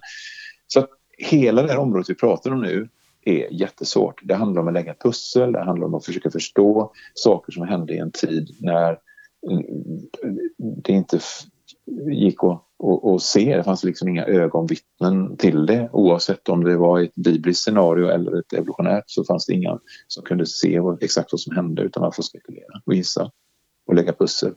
[0.67, 2.89] så att hela det här området vi pratar om nu
[3.25, 4.21] är jättesvårt.
[4.25, 7.95] Det handlar om att lägga pussel, det handlar om att försöka förstå saker som hände
[7.95, 8.99] i en tid när
[9.51, 9.65] mm,
[10.83, 11.21] det inte
[12.11, 13.57] gick att, att, att se.
[13.57, 15.89] Det fanns liksom inga ögonvittnen till det.
[15.93, 20.23] Oavsett om det var ett bibliskt scenario eller ett evolutionärt så fanns det inga som
[20.25, 23.31] kunde se exakt vad som hände utan man får spekulera och gissa
[23.87, 24.55] och lägga pussel.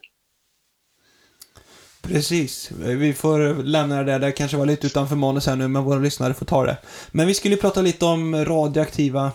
[2.01, 2.71] Precis.
[2.71, 4.19] Vi får lämna det där.
[4.19, 6.77] Det kanske var lite utanför manus här nu, men våra lyssnare får ta det.
[7.11, 9.31] Men vi skulle prata lite om radioaktiva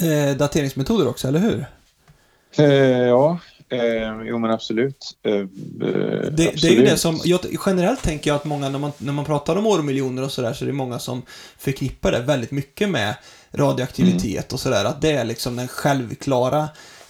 [0.00, 1.66] eh, dateringsmetoder också, eller hur?
[2.58, 3.38] Eh, ja,
[3.70, 5.18] Eh, jo men absolut.
[5.22, 6.62] Eh, det, absolut.
[6.62, 9.24] det, är ju det som, jag, generellt tänker jag att många, när man, när man
[9.24, 11.22] pratar om årmiljoner och sådär, så är det många som
[11.58, 13.14] förknippar det väldigt mycket med
[13.52, 14.54] radioaktivitet mm.
[14.54, 14.84] och sådär.
[14.84, 16.68] Att det är liksom den självklara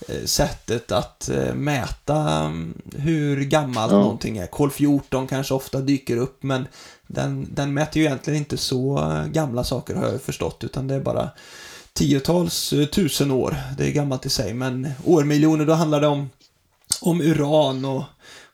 [0.08, 3.98] eh, sättet att eh, mäta um, hur gammalt ja.
[3.98, 4.46] någonting är.
[4.46, 6.66] Kol 14 kanske ofta dyker upp, men
[7.06, 10.94] den, den mäter ju egentligen inte så eh, gamla saker har jag förstått, utan det
[10.94, 11.30] är bara
[11.92, 13.56] tiotals eh, tusen år.
[13.78, 16.28] Det är gammalt i sig, men årmiljoner, då handlar det om
[17.02, 18.02] om uran och,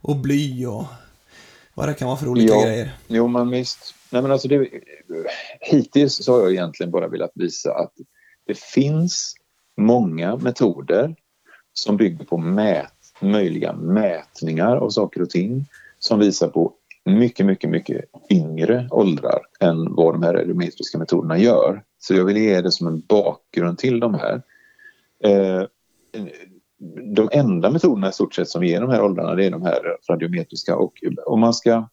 [0.01, 0.85] och bly och
[1.75, 2.97] vad det kan vara för olika ja, grejer.
[3.07, 3.95] Jo, men visst.
[4.11, 4.69] Nej, men alltså det,
[5.61, 7.93] hittills så har jag egentligen bara velat visa att
[8.47, 9.35] det finns
[9.77, 11.17] många metoder
[11.73, 15.65] som bygger på mät, möjliga mätningar av saker och ting
[15.99, 16.73] som visar på
[17.05, 21.83] mycket, mycket, mycket yngre åldrar än vad de här radiometriska metoderna gör.
[21.99, 24.43] Så jag vill ge det som en bakgrund till de här.
[25.25, 25.63] Eh,
[27.15, 29.81] de enda metoderna i stort sett som ger de här åldrarna det är de här
[30.11, 30.93] radiometriska och
[31.27, 31.89] om man ska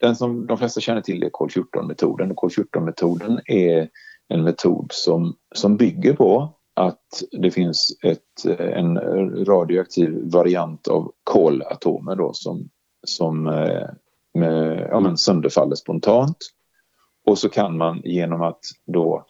[0.00, 3.88] den som de flesta känner till är kol-14-metoden och kol-14-metoden är
[4.28, 8.98] en metod som, som bygger på att det finns ett, en
[9.46, 12.68] radioaktiv variant av kolatomer då som,
[13.06, 13.88] som eh,
[14.34, 16.36] med, ja, men sönderfaller spontant.
[17.26, 19.26] Och så kan man genom att då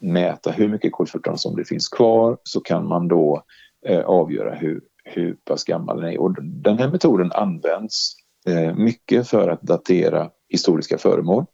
[0.00, 3.42] mäta hur mycket kol-14 som det finns kvar så kan man då
[3.86, 6.20] eh, avgöra hur, hur pass gammal den är.
[6.20, 8.14] Och den här metoden används
[8.46, 11.44] eh, mycket för att datera historiska föremål.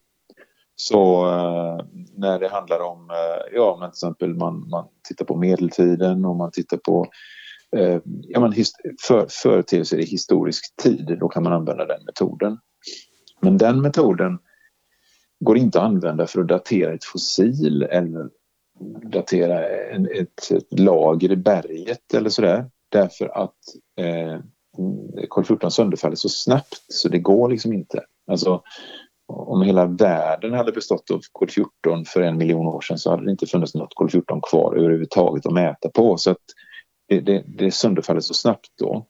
[0.77, 1.87] Så eh,
[2.17, 6.37] när det handlar om, eh, ja men till exempel man, man tittar på medeltiden och
[6.37, 7.07] man tittar på
[7.77, 8.53] eh, ja, men
[9.07, 12.59] för, företeelser i historisk tid, då kan man använda den metoden.
[13.41, 14.39] Men den metoden
[15.41, 18.31] går inte att använda för att datera ett fossil eller
[19.03, 22.71] datera en, ett, ett, lager i berget eller sådär.
[22.89, 23.55] Därför att
[24.01, 24.41] eh,
[25.29, 28.05] kol-14 sönderfaller så snabbt så det går liksom inte.
[28.31, 28.63] Alltså,
[29.29, 33.31] om hela världen hade bestått av kol-14 för en miljon år sedan så hade det
[33.31, 36.17] inte funnits något kol-14 kvar överhuvudtaget att mäta på.
[36.17, 36.43] Så att
[37.09, 39.07] det, det, det sönderfaller så snabbt då.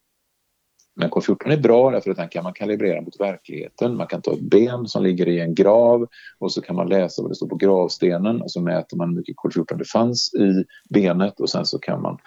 [0.99, 3.97] Men kol-14 är bra därför att den kan man kalibrera mot verkligheten.
[3.97, 6.07] Man kan ta ett ben som ligger i en grav
[6.39, 9.15] och så kan man läsa vad det står på gravstenen och så mäter man hur
[9.15, 12.17] mycket kol-14 det fanns i benet och sen så kan man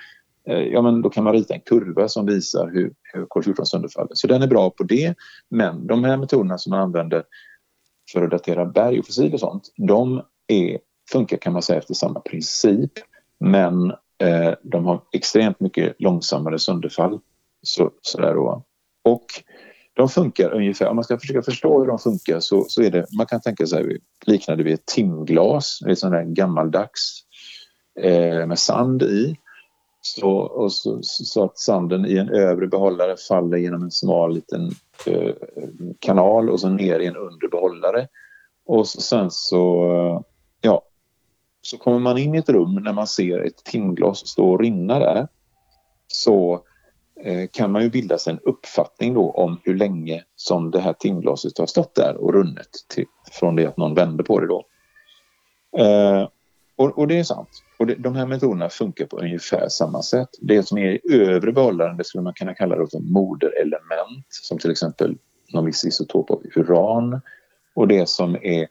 [0.48, 4.14] eh, ja, men då kan man rita en kurva som visar hur, hur kol-14 sönderfaller.
[4.14, 5.14] Så den är bra på det.
[5.48, 7.24] Men de här metoderna som man använder
[8.12, 10.78] för att datera berg och fossil och sånt, de är,
[11.12, 12.92] funkar kan man säga efter samma princip
[13.38, 17.20] men eh, de har extremt mycket långsammare sönderfall.
[17.62, 18.64] Så, sådär då.
[19.04, 19.26] Och
[19.94, 23.06] de funkar ungefär, om man ska försöka förstå hur de funkar så, så är det,
[23.16, 27.22] man kan tänka sig liknande vid ett timglas, ett sånt där gammaldags
[28.00, 29.36] eh, med sand i.
[30.02, 34.70] Så, och så, så, att sanden i en övre behållare faller genom en smal liten
[35.06, 35.34] eh,
[35.98, 38.08] kanal och så ner i en undre behållare.
[38.66, 40.24] Och så, sen så,
[40.60, 40.82] ja,
[41.62, 44.98] så kommer man in i ett rum när man ser ett timglas stå och rinna
[44.98, 45.28] där.
[46.06, 46.64] Så
[47.24, 50.92] Eh, kan man ju bilda sig en uppfattning då om hur länge som det här
[50.92, 54.64] timglaset har stått där och runnit till, från det att någon vände på det då.
[55.78, 56.28] Eh,
[56.76, 57.48] och, och, det är sant.
[57.78, 60.28] Och det, de här metoderna funkar på ungefär samma sätt.
[60.40, 64.58] Det som är i övre behållaren det skulle man kunna kalla det för moderelement som
[64.58, 65.16] till exempel
[65.52, 67.20] någon viss isotop av uran.
[67.74, 68.66] Och det som är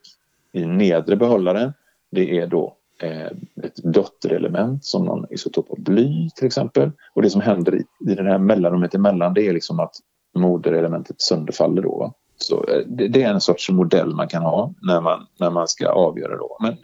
[0.54, 1.74] i nedre behållaren
[2.12, 3.32] det är då Eh,
[3.64, 6.92] ett dotterelement som någon isotop av bly till exempel.
[7.14, 9.96] Och det som händer i, i det här mellanrummet emellan det är liksom att
[10.36, 12.14] moderelementet sönderfaller då.
[12.38, 15.68] Så eh, det, det, är en sorts modell man kan ha när man, när man
[15.68, 16.58] ska avgöra då.
[16.62, 16.78] Men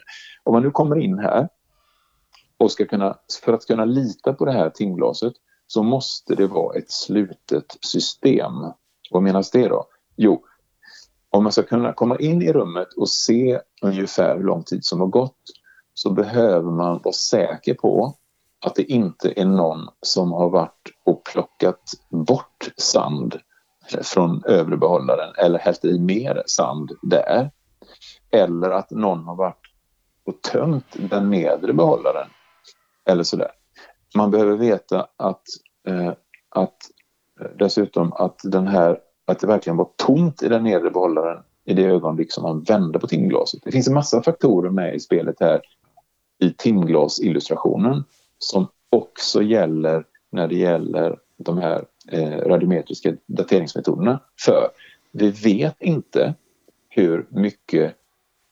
[0.44, 1.50] om man nu kommer in här
[2.58, 5.34] och ska kunna, för att kunna lita på det här timglaset
[5.68, 8.54] så måste det vara ett slutet system.
[9.12, 9.86] Vad menas det då?
[10.16, 10.46] Jo,
[11.30, 15.00] om man ska kunna komma in i rummet och se ungefär hur lång tid som
[15.00, 15.42] har gått
[15.96, 18.14] så behöver man vara säker på
[18.66, 23.40] att det inte är någon som har varit och plockat bort sand
[24.02, 27.52] från övre behållaren eller hällt i mer sand där.
[28.32, 29.66] Eller att någon har varit
[30.26, 32.28] och tömt den nedre behållaren.
[33.06, 33.52] Eller sådär.
[34.16, 35.44] Man behöver veta att,
[35.88, 36.14] eh,
[36.50, 36.78] att
[37.42, 41.74] eh, dessutom att, den här, att det verkligen var tomt i den nedre behållaren i
[41.74, 43.62] det ögonblick som man vände på timglaset.
[43.64, 45.62] Det finns en massa faktorer med i spelet här
[46.40, 48.04] i timglasillustrationen
[48.38, 54.20] som också gäller när det gäller de här eh, radiometriska dateringsmetoderna.
[54.46, 54.70] För
[55.12, 56.34] vi vet inte
[56.90, 57.96] hur mycket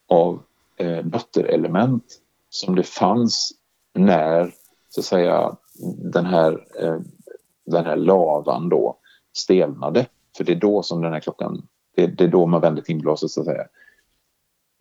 [0.09, 0.43] av
[0.77, 2.03] eh, dotterelement
[2.49, 3.51] som det fanns
[3.93, 4.53] när
[4.89, 5.55] så att säga
[6.13, 6.99] den här, eh,
[7.65, 8.97] den här lavan då
[9.33, 10.05] stelnade.
[10.37, 13.31] För det är då som den här klockan, det, det är då man vänder timglaset
[13.31, 13.67] så att säga.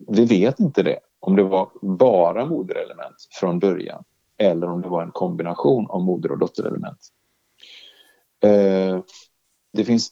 [0.07, 4.03] Vi vet inte det, om det var bara moderelement från början
[4.37, 6.99] eller om det var en kombination av moder och dotterelement.
[8.43, 8.99] Eh,
[9.73, 10.11] det finns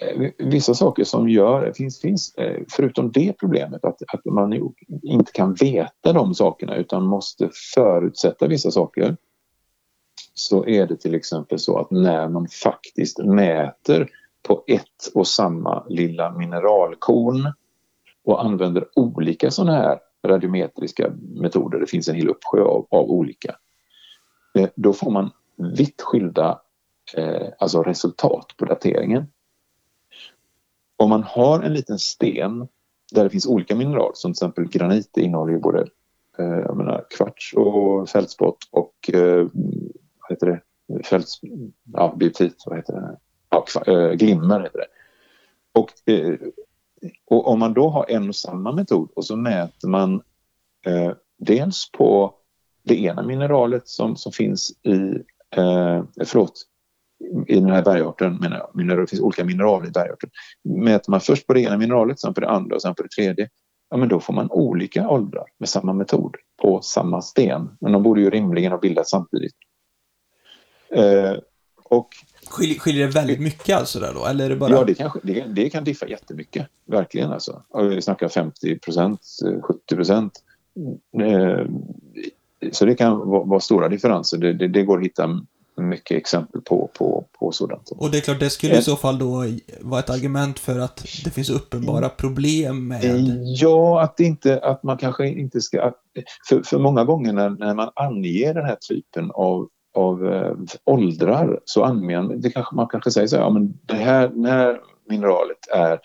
[0.00, 4.72] Eh, vissa saker som gör, det finns, finns eh, förutom det problemet att, att man
[5.02, 9.16] inte kan veta de sakerna utan måste förutsätta vissa saker
[10.34, 14.10] så är det till exempel så att när man faktiskt mäter
[14.42, 17.52] på ett och samma lilla mineralkorn
[18.24, 23.56] och använder olika sådana här radiometriska metoder, det finns en hel uppsjö av, av olika,
[24.58, 25.30] eh, då får man
[25.76, 26.60] vitt skilda
[27.16, 29.26] eh, alltså resultat på dateringen
[30.98, 32.68] om man har en liten sten
[33.12, 35.80] där det finns olika mineral som till exempel granit innehåller ju både
[36.38, 39.46] eh, jag menar, kvarts och fältspott och eh,
[40.18, 40.60] vad heter det?
[41.02, 41.40] Fälts,
[41.92, 43.18] ja, biotit, vad heter det?
[43.50, 44.86] Ja, äh, glimmer heter det.
[45.80, 46.38] Och, eh,
[47.26, 50.22] och om man då har en och samma metod och så mäter man
[50.86, 52.34] eh, dels på
[52.82, 54.98] det ena mineralet som, som finns i,
[55.56, 56.62] eh, förlåt,
[57.46, 60.30] i den här bergarten, menar jag, mineral, det finns olika mineraler i bergarten.
[60.64, 63.08] Mäter man först på det ena mineralet, sen på det andra och sen på det
[63.08, 63.48] tredje,
[63.90, 67.76] ja men då får man olika åldrar med samma metod på samma sten.
[67.80, 69.54] Men de borde ju rimligen ha bildats samtidigt.
[70.90, 71.36] Eh,
[71.84, 72.08] och
[72.50, 74.26] Skiljer, skiljer det väldigt mycket alltså där då?
[74.26, 74.70] Eller är det bara...
[74.70, 76.66] Ja, det kan, det, det kan diffa jättemycket.
[76.86, 77.62] Verkligen alltså.
[77.90, 79.20] Vi snackar 50 procent,
[79.62, 80.32] 70 procent.
[81.22, 81.66] Eh,
[82.72, 84.38] så det kan vara, vara stora differenser.
[84.38, 85.40] Det, det, det, går att hitta
[85.76, 87.90] mycket exempel på, på, på sådant.
[87.90, 89.44] Och det är klart, det skulle i så fall då
[89.80, 93.00] vara ett argument för att det finns uppenbara problem med...
[93.44, 95.92] Ja, att, inte, att man kanske inte ska...
[96.48, 100.52] För, för många gånger när, när man anger den här typen av, av äh,
[100.84, 104.50] åldrar så anger det kanske, man kanske säger så här, ja men det här, det
[104.50, 105.98] här mineralet är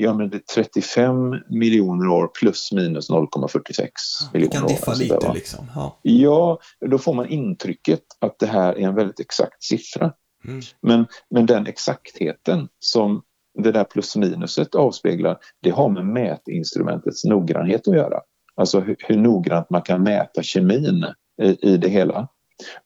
[0.00, 3.88] Ja, men det är 35 miljoner år plus minus 0,46
[4.32, 4.40] miljoner år.
[4.40, 5.66] Det kan diffa lite liksom.
[5.74, 5.98] Ja.
[6.02, 10.12] ja, då får man intrycket att det här är en väldigt exakt siffra.
[10.44, 10.60] Mm.
[10.82, 13.22] Men, men den exaktheten som
[13.62, 18.20] det där plus minuset avspeglar, det har med mätinstrumentets noggrannhet att göra.
[18.54, 21.06] Alltså hur, hur noggrant man kan mäta kemin
[21.42, 22.28] i, i det hela.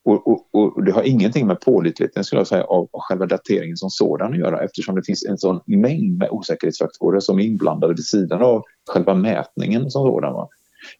[0.03, 3.89] Och, och, och, det har ingenting med pålitligheten skulle jag säga, av, själva dateringen som
[3.89, 8.05] sådan att göra eftersom det finns en sån mängd med osäkerhetsfaktorer som är inblandade vid
[8.05, 10.33] sidan av själva mätningen som sådan.
[10.33, 10.49] Va?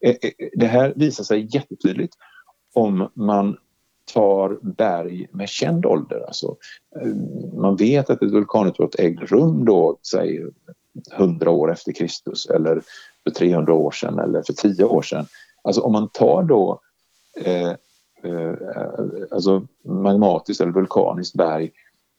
[0.02, 2.14] Eh, eh, det här visar sig jättetydligt
[2.74, 3.58] om man
[4.14, 6.24] tar berg med känd ålder.
[6.28, 6.56] Alltså,
[7.02, 7.16] eh,
[7.54, 10.46] man vet att ett vulkanutbrott ägde rum då, säg
[11.12, 12.82] 100 år efter Kristus eller
[13.24, 15.26] för 300 år sedan eller för 10 år sedan.
[15.62, 16.80] Alltså om man tar då
[17.38, 17.72] eh,
[18.24, 18.54] Eh,
[19.32, 21.72] alltså magmatiskt eller vulkaniskt berg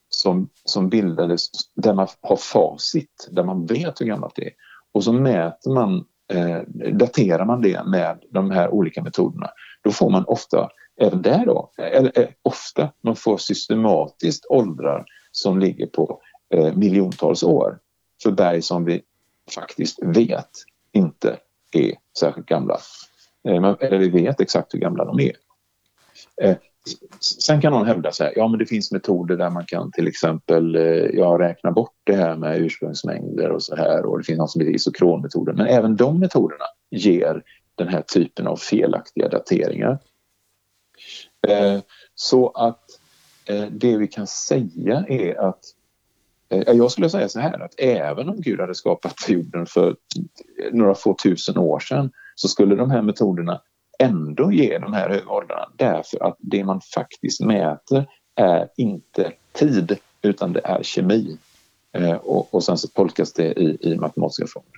[0.09, 4.53] som, som bildades där man har facit, där man vet hur gammalt det är
[4.95, 6.61] och så mäter man, eh,
[6.93, 9.51] daterar man det med de här olika metoderna.
[9.83, 10.69] Då får man ofta,
[11.01, 16.21] även där då, eller eh, ofta, man får systematiskt åldrar som ligger på
[16.55, 17.79] eh, miljontals år
[18.23, 19.03] för berg som vi
[19.55, 20.51] faktiskt vet
[20.93, 21.37] inte
[21.73, 22.79] är särskilt gamla.
[23.49, 25.33] Eh, eller vi vet exakt hur gamla de är.
[26.43, 26.57] Eh,
[27.21, 30.09] sen kan någon hävda så här, ja men det finns metoder där man kan till
[30.09, 34.39] exempel eh, ja, räkna bort det här med ursprungsmängder och så här och det finns
[34.39, 35.57] något som heter isokronmetoden.
[35.57, 37.43] Men även de metoderna ger
[37.75, 39.99] den här typen av felaktiga dateringar.
[41.49, 41.81] Eh,
[42.15, 42.83] så att
[43.47, 45.61] eh, det vi kan säga är att
[46.49, 49.97] eh, jag skulle säga så här att även om Gud hade skapat jorden för
[50.73, 53.61] några få tusen år sedan så skulle de här metoderna
[53.99, 59.99] ändå ge de här höga åldrarna därför att det man faktiskt mäter är inte tid
[60.23, 61.37] utan det är kemi.
[61.93, 64.71] Eh, och, och sen så tolkas det i, i matematiska former.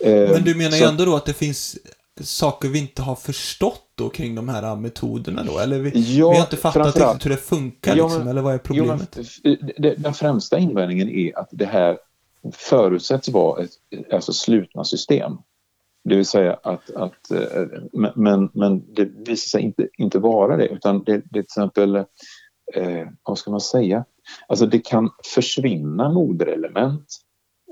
[0.00, 1.78] Eh, Men du menar ju ändå då att det finns
[2.20, 5.58] saker vi inte har förstått då kring de här metoderna då?
[5.58, 8.54] Eller vi, ja, vi har inte fattat riktigt hur det funkar ja, liksom, eller vad
[8.54, 9.18] är problemet?
[9.42, 9.56] Jo,
[9.96, 11.98] den främsta invändningen är att det här
[12.52, 13.70] förutsätts vara ett
[14.12, 15.38] alltså slutna system.
[16.04, 17.66] Det vill säga att, att eh,
[18.14, 21.96] men, men det visar sig inte, inte vara det utan det, det till exempel,
[22.74, 24.04] eh, vad ska man säga,
[24.46, 27.06] alltså det kan försvinna moderelement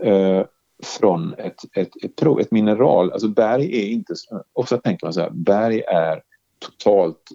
[0.03, 0.45] eh,
[0.83, 3.12] från ett, ett, ett, prov, ett mineral.
[3.12, 4.14] Alltså berg är inte,
[4.53, 6.23] ofta tänker man så här, berg är
[6.59, 7.29] totalt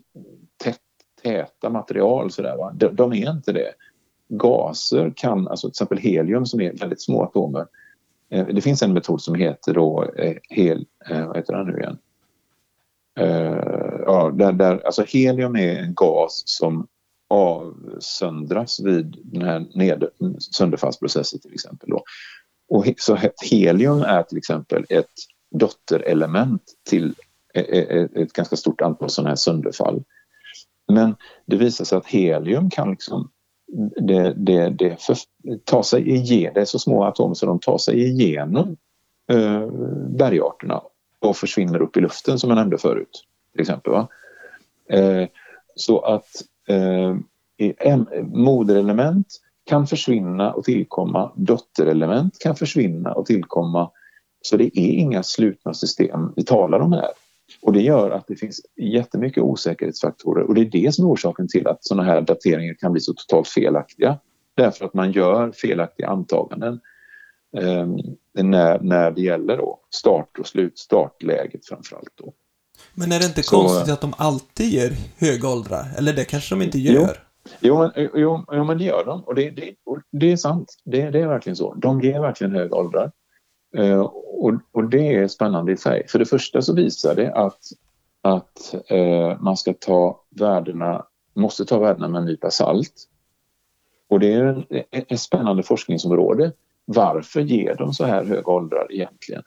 [0.64, 0.80] tätt,
[1.24, 2.72] täta material sådär va?
[2.76, 3.72] De, de är inte det.
[4.28, 7.68] Gaser kan, alltså till exempel helium som är väldigt små atomer, Eh,
[8.30, 11.78] Eh, det finns en metod som heter då eh, hel, eh, vad heter den nu
[11.78, 11.98] igen?
[14.06, 16.88] Ja, där, där, alltså helium är en gas som
[17.28, 20.04] avsöndras vid den här ned,
[20.40, 21.90] sönderfallsprocessen till exempel.
[21.90, 22.04] Då.
[22.70, 25.12] Och så helium är till exempel ett
[25.52, 27.16] dotterelement till
[27.54, 30.04] ett ganska stort antal sådana här sönderfall.
[30.88, 33.32] Men det visar sig att helium kan liksom
[34.01, 35.17] det, det, det för,
[35.63, 38.78] tar sig igenom, det är så små atomer så de tar sig igenom
[39.32, 39.67] eh,
[40.10, 40.82] bergarterna
[41.19, 43.23] och försvinner upp i luften som jag nämnde förut.
[43.51, 43.93] till exempel.
[43.93, 44.08] Va?
[44.89, 45.28] Eh,
[45.75, 46.28] så att
[46.67, 47.15] eh,
[48.23, 49.28] moderelement
[49.63, 53.91] kan försvinna och tillkomma, dotterelement kan försvinna och tillkomma.
[54.41, 57.12] Så det är inga slutna system vi talar om här.
[57.62, 61.48] Och det gör att det finns jättemycket osäkerhetsfaktorer och det är det som är orsaken
[61.48, 64.20] till att sådana här dateringar kan bli så totalt felaktiga.
[64.56, 66.80] Därför att man gör felaktiga antaganden
[67.58, 67.88] eh,
[68.44, 72.34] när, när det gäller då start och slut, startläget framförallt då.
[72.94, 75.86] Men är det inte så, konstigt att de alltid ger höga åldrar?
[75.98, 77.18] Eller det kanske de inte gör?
[77.60, 80.76] Jo, men, jo, jo, men det gör de och det, det, och det är sant.
[80.86, 81.74] Det, det, är verkligen så.
[81.74, 83.12] De ger verkligen höga åldrar.
[83.78, 86.07] Eh, och, och, det är spännande i sig.
[86.07, 87.59] För det första så visar det att,
[88.21, 92.93] att eh, man ska ta värdena, måste ta värdena med en nypa salt.
[94.09, 96.51] Och det är ett spännande forskningsområde.
[96.86, 99.43] Varför ger de så här höga åldrar egentligen?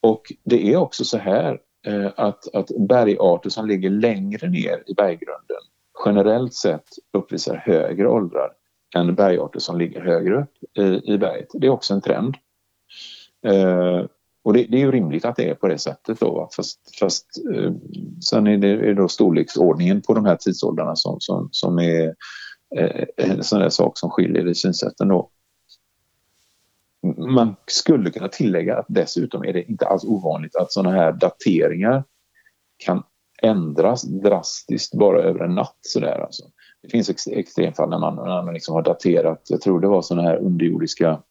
[0.00, 4.94] Och det är också så här eh, att, att bergarter som ligger längre ner i
[4.94, 5.62] berggrunden
[6.04, 8.52] generellt sett uppvisar högre åldrar
[8.96, 11.48] än bergarter som ligger högre upp i, i berget.
[11.52, 12.34] Det är också en trend.
[13.46, 14.04] Eh,
[14.42, 16.48] och det, det, är ju rimligt att det är på det sättet då.
[16.56, 17.72] Fast, fast eh,
[18.30, 22.14] sen är det är då storleksordningen på de här tidsåldrarna som, som, som är
[22.76, 25.30] eh, en sån där sak som skiljer i synsätten då.
[27.16, 32.04] Man skulle kunna tillägga att dessutom är det inte alls ovanligt att sådana här dateringar
[32.76, 33.02] kan
[33.42, 36.44] ändras drastiskt bara över en natt sådär alltså.
[36.82, 40.02] Det finns ex extremfall när man, när man liksom har daterat, jag tror det var
[40.02, 41.22] sådana här underjordiska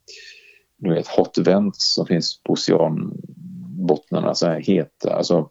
[0.87, 5.49] du vet, hot vents som finns på oceanbottnarna, så här heta, alltså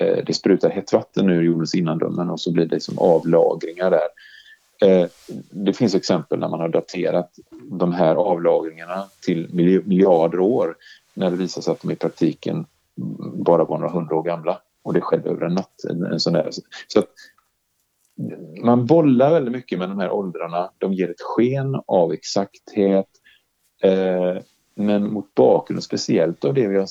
[0.00, 4.08] eh, det sprutar hett vatten ur jordens innandömen och så blir det liksom avlagringar där.
[4.88, 5.08] Eh,
[5.50, 7.30] det finns exempel när man har daterat
[7.62, 9.48] de här avlagringarna till
[9.84, 10.76] miljarder år
[11.14, 12.66] när det visar sig att de i praktiken
[13.34, 15.84] bara var några hundra år gamla och det skedde över en natt.
[15.90, 16.50] En, en sån där.
[16.88, 17.06] Så att,
[18.62, 20.70] man bollar väldigt mycket med de här åldrarna.
[20.78, 23.08] De ger ett sken av exakthet.
[23.84, 24.42] Eh,
[24.74, 26.88] men mot bakgrund speciellt av det vi har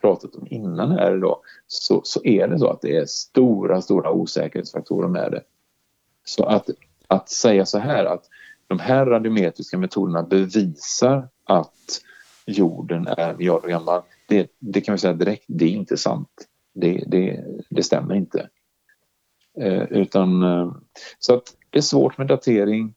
[0.00, 4.10] pratat om innan här idag så, så är det så att det är stora, stora
[4.10, 5.42] osäkerhetsfaktorer med det.
[6.24, 6.70] Så att,
[7.06, 8.24] att säga så här att
[8.66, 12.00] de här radiometriska metoderna bevisar att
[12.46, 14.02] jorden är miljarder gammal.
[14.28, 16.48] Det, det kan vi säga direkt, det är inte sant.
[16.74, 18.48] Det, det, det stämmer inte.
[19.60, 20.72] Eh, utan, eh,
[21.18, 22.94] så att det är svårt med datering.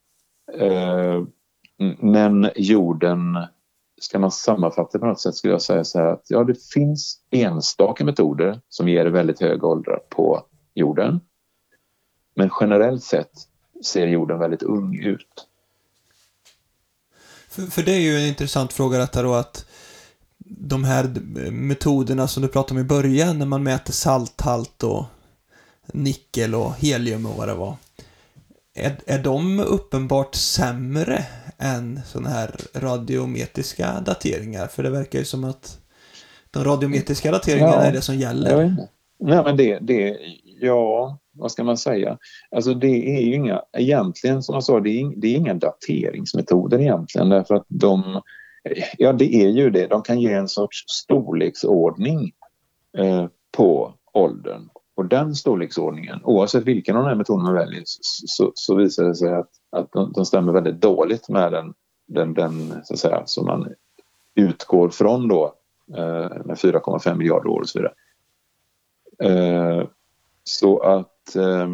[0.53, 1.23] Eh,
[1.79, 1.95] Mm.
[2.11, 3.37] men jorden,
[4.01, 7.19] ska man sammanfatta på något sätt skulle jag säga så här att ja, det finns
[7.31, 11.21] enstaka metoder som ger väldigt höga åldrar på jorden.
[12.35, 13.31] Men generellt sett
[13.85, 15.47] ser jorden väldigt ung ut.
[17.49, 19.65] För, för det är ju en intressant fråga detta då att
[20.47, 21.03] de här
[21.51, 25.05] metoderna som du pratade om i början när man mäter salthalt och
[25.93, 27.75] nickel och helium och vad det var.
[28.73, 31.25] Är, är de uppenbart sämre
[31.59, 34.67] än sådana här radiometriska dateringar?
[34.67, 35.79] För det verkar ju som att
[36.51, 38.75] de radiometriska dateringarna ja, är det som gäller.
[39.19, 40.17] Nej, men det, det,
[40.61, 42.17] ja, vad ska man säga?
[42.51, 46.79] Alltså det är ju inga, egentligen som jag sa, det är, det är inga dateringsmetoder
[46.79, 48.21] egentligen därför att de,
[48.97, 52.31] ja det är ju det, de kan ge en sorts storleksordning
[52.97, 53.25] eh,
[53.57, 54.69] på åldern.
[54.95, 59.15] Och den storleksordningen, oavsett vilken av de här metoderna man väljer, så, så, visar det
[59.15, 61.73] sig att, att de, de stämmer väldigt dåligt med den,
[62.07, 63.73] den, den så att säga, som man
[64.35, 65.53] utgår från då
[65.97, 67.93] eh, med 4,5 miljarder år och så vidare.
[69.19, 69.87] Eh,
[70.43, 71.35] så att...
[71.35, 71.69] Eh,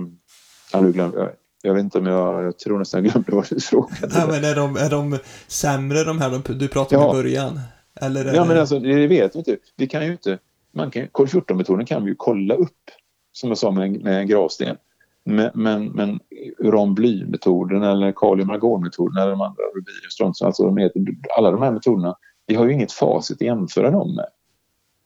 [0.73, 2.43] jag, glömde, jag vet inte om jag...
[2.43, 4.13] Jag tror nästan jag glömde vad du frågade.
[4.15, 7.19] Ja, men är de, är de sämre de här du pratade om ja.
[7.19, 7.59] i början?
[8.01, 8.47] Eller ja, det...
[8.47, 9.57] men alltså det vet vi inte.
[9.77, 10.39] Vi kan ju inte...
[10.73, 12.91] Man kan, Kol-14-metoden kan vi ju kolla upp,
[13.31, 14.77] som jag sa med, med en gravsten.
[15.23, 16.19] Men, men, men
[16.57, 21.01] uranblymetoden eller kaliumargonmetoden eller de andra, rubidium, strontium, alltså de heter,
[21.37, 22.15] alla de här metoderna,
[22.47, 24.27] vi har ju inget facit att jämföra dem med.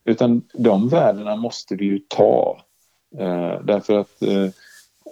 [0.05, 2.57] Utan de värdena måste vi ju ta
[3.17, 4.43] Eh, därför att eh,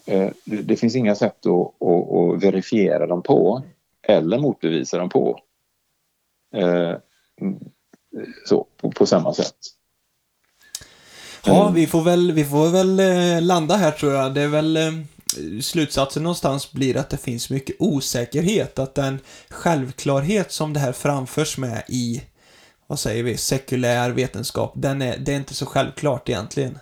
[0.05, 3.63] eh det, det, finns inga sätt att, att, att, verifiera dem på
[4.01, 5.39] eller motbevisa dem på.
[6.55, 6.95] Eh,
[8.45, 9.55] så, på, på, samma sätt.
[11.45, 14.33] Ja, vi får väl, vi får väl eh, landa här tror jag.
[14.33, 14.91] Det är väl eh,
[15.61, 18.79] slutsatsen någonstans blir att det finns mycket osäkerhet.
[18.79, 19.19] Att den
[19.49, 22.23] självklarhet som det här framförs med i,
[22.87, 26.77] vad säger vi, sekulär vetenskap, den är, det är inte så självklart egentligen.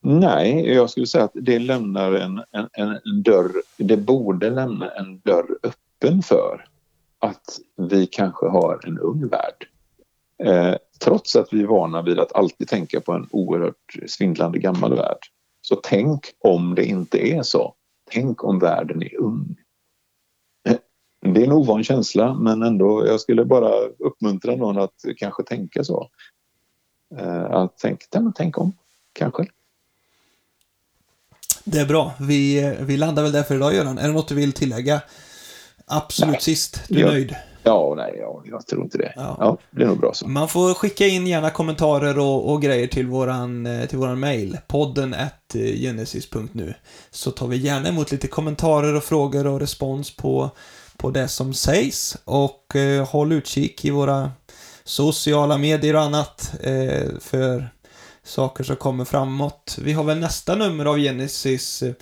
[0.00, 5.18] Nej, jag skulle säga att det lämnar en, en, en dörr, det borde lämna en
[5.18, 6.66] dörr öppen för
[7.18, 9.66] att vi kanske har en ung värld.
[10.42, 10.74] Eh,
[11.04, 15.18] trots att vi är vana vid att alltid tänka på en oerhört svindlande gammal värld.
[15.60, 17.74] Så tänk om det inte är så.
[18.10, 19.56] Tänk om världen är ung.
[21.20, 25.84] Det är en ovan känsla men ändå, jag skulle bara uppmuntra någon att kanske tänka
[25.84, 26.08] så.
[27.18, 28.00] Eh, att tänk,
[28.34, 28.72] tänk om,
[29.12, 29.46] kanske.
[31.64, 32.14] Det är bra.
[32.20, 33.98] Vi, vi landar väl där för idag, Göran.
[33.98, 35.02] Är det något du vill tillägga?
[35.86, 36.40] Absolut nej.
[36.40, 36.80] sist.
[36.88, 37.36] Du är jag, nöjd?
[37.64, 39.12] Ja, nej, ja, jag tror inte det.
[39.16, 39.36] Ja.
[39.40, 39.58] ja.
[39.70, 40.28] det är nog bra så.
[40.28, 44.58] Man får skicka in gärna kommentarer och, och grejer till våran, eh, till våran mail.
[44.66, 46.74] Podden at eh, genesis.nu.
[47.10, 50.50] Så tar vi gärna emot lite kommentarer och frågor och respons på,
[50.96, 52.16] på det som sägs.
[52.24, 54.30] Och eh, håll utkik i våra
[54.84, 57.68] sociala medier och annat eh, för
[58.22, 59.76] saker som kommer framåt.
[59.80, 61.92] Vi har väl nästa nummer av Genesis eh,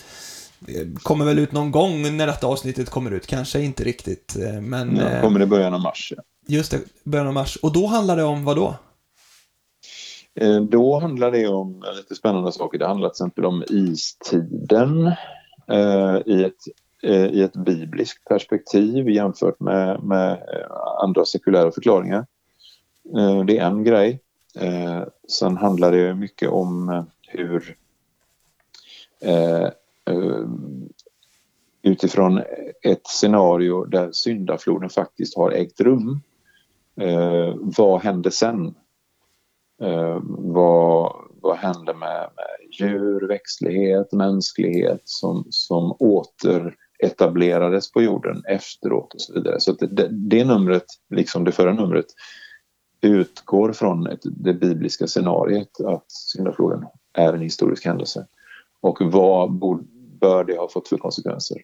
[1.03, 3.27] kommer väl ut någon gång när detta avsnittet kommer ut.
[3.27, 4.97] Kanske inte riktigt, eh, men...
[4.97, 6.13] Ja, kommer i början av mars.
[6.17, 6.23] Ja.
[6.47, 7.57] Just det, början av mars.
[7.63, 8.75] Och då handlar det om vad då?
[10.71, 12.79] Då handlar det om lite spännande saker.
[12.79, 15.07] Det handlar till exempel om istiden
[15.69, 16.57] eh, i, ett,
[17.03, 20.43] eh, i ett bibliskt perspektiv jämfört med, med
[21.03, 22.27] andra sekulära förklaringar.
[23.17, 24.21] Eh, det är en grej.
[24.55, 27.77] Eh, sen handlar det mycket om eh, hur
[29.21, 29.69] eh, eh,
[30.11, 30.47] Eh,
[31.83, 32.43] utifrån
[32.83, 36.21] ett scenario där syndafloden faktiskt har ägt rum.
[37.01, 38.75] Eh, vad hände sen?
[39.83, 49.15] Eh, vad, vad hände med, med djur, växtlighet, mänsklighet som, som återetablerades på jorden efteråt
[49.15, 49.61] och så vidare.
[49.61, 52.07] Så det, det numret, liksom det förra numret,
[53.01, 58.27] utgår från ett, det bibliska scenariet att syndafloden är en historisk händelse.
[58.83, 59.59] Och vad
[60.21, 61.59] bör det ha fått för konsekvenser?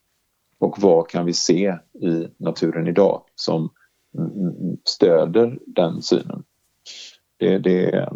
[0.58, 3.70] Och vad kan vi se i naturen idag som
[4.84, 6.44] stöder den synen?
[7.36, 8.08] Det, det,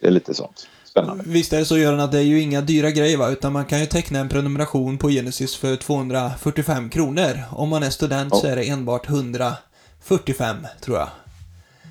[0.00, 0.68] det är lite sånt.
[0.84, 1.24] Spännande.
[1.26, 3.64] Visst är det så Göran att det är ju inga dyra grejer va, utan man
[3.64, 7.40] kan ju teckna en prenumeration på Genesis för 245 kronor.
[7.50, 8.40] Om man är student ja.
[8.40, 11.08] så är det enbart 145 tror jag.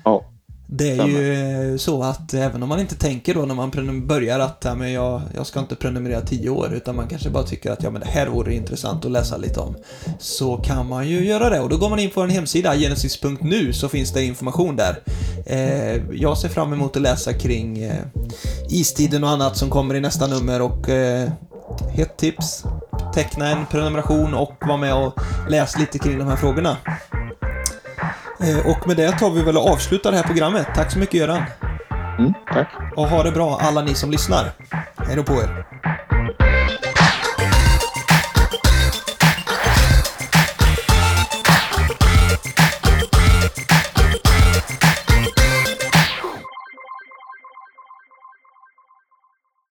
[0.04, 0.24] Ja.
[0.66, 4.62] Det är ju så att även om man inte tänker då när man börjar att
[4.64, 7.82] ja, men jag, jag ska inte prenumerera 10 år utan man kanske bara tycker att
[7.82, 9.76] ja, men det här vore intressant att läsa lite om.
[10.18, 13.72] Så kan man ju göra det och då går man in på en hemsida, genesis.nu,
[13.72, 14.98] så finns det information där.
[15.46, 18.04] Eh, jag ser fram emot att läsa kring eh,
[18.68, 21.28] istiden och annat som kommer i nästa nummer och eh,
[21.92, 22.64] hett tips,
[23.14, 26.76] teckna en prenumeration och vara med och läs lite kring de här frågorna.
[28.44, 30.66] Eh, och med det tar vi väl och avslutar det här programmet.
[30.74, 31.42] Tack så mycket Göran.
[32.18, 32.68] Mm, tack.
[32.96, 34.52] Och ha det bra alla ni som lyssnar.
[34.96, 35.64] Hej då på er.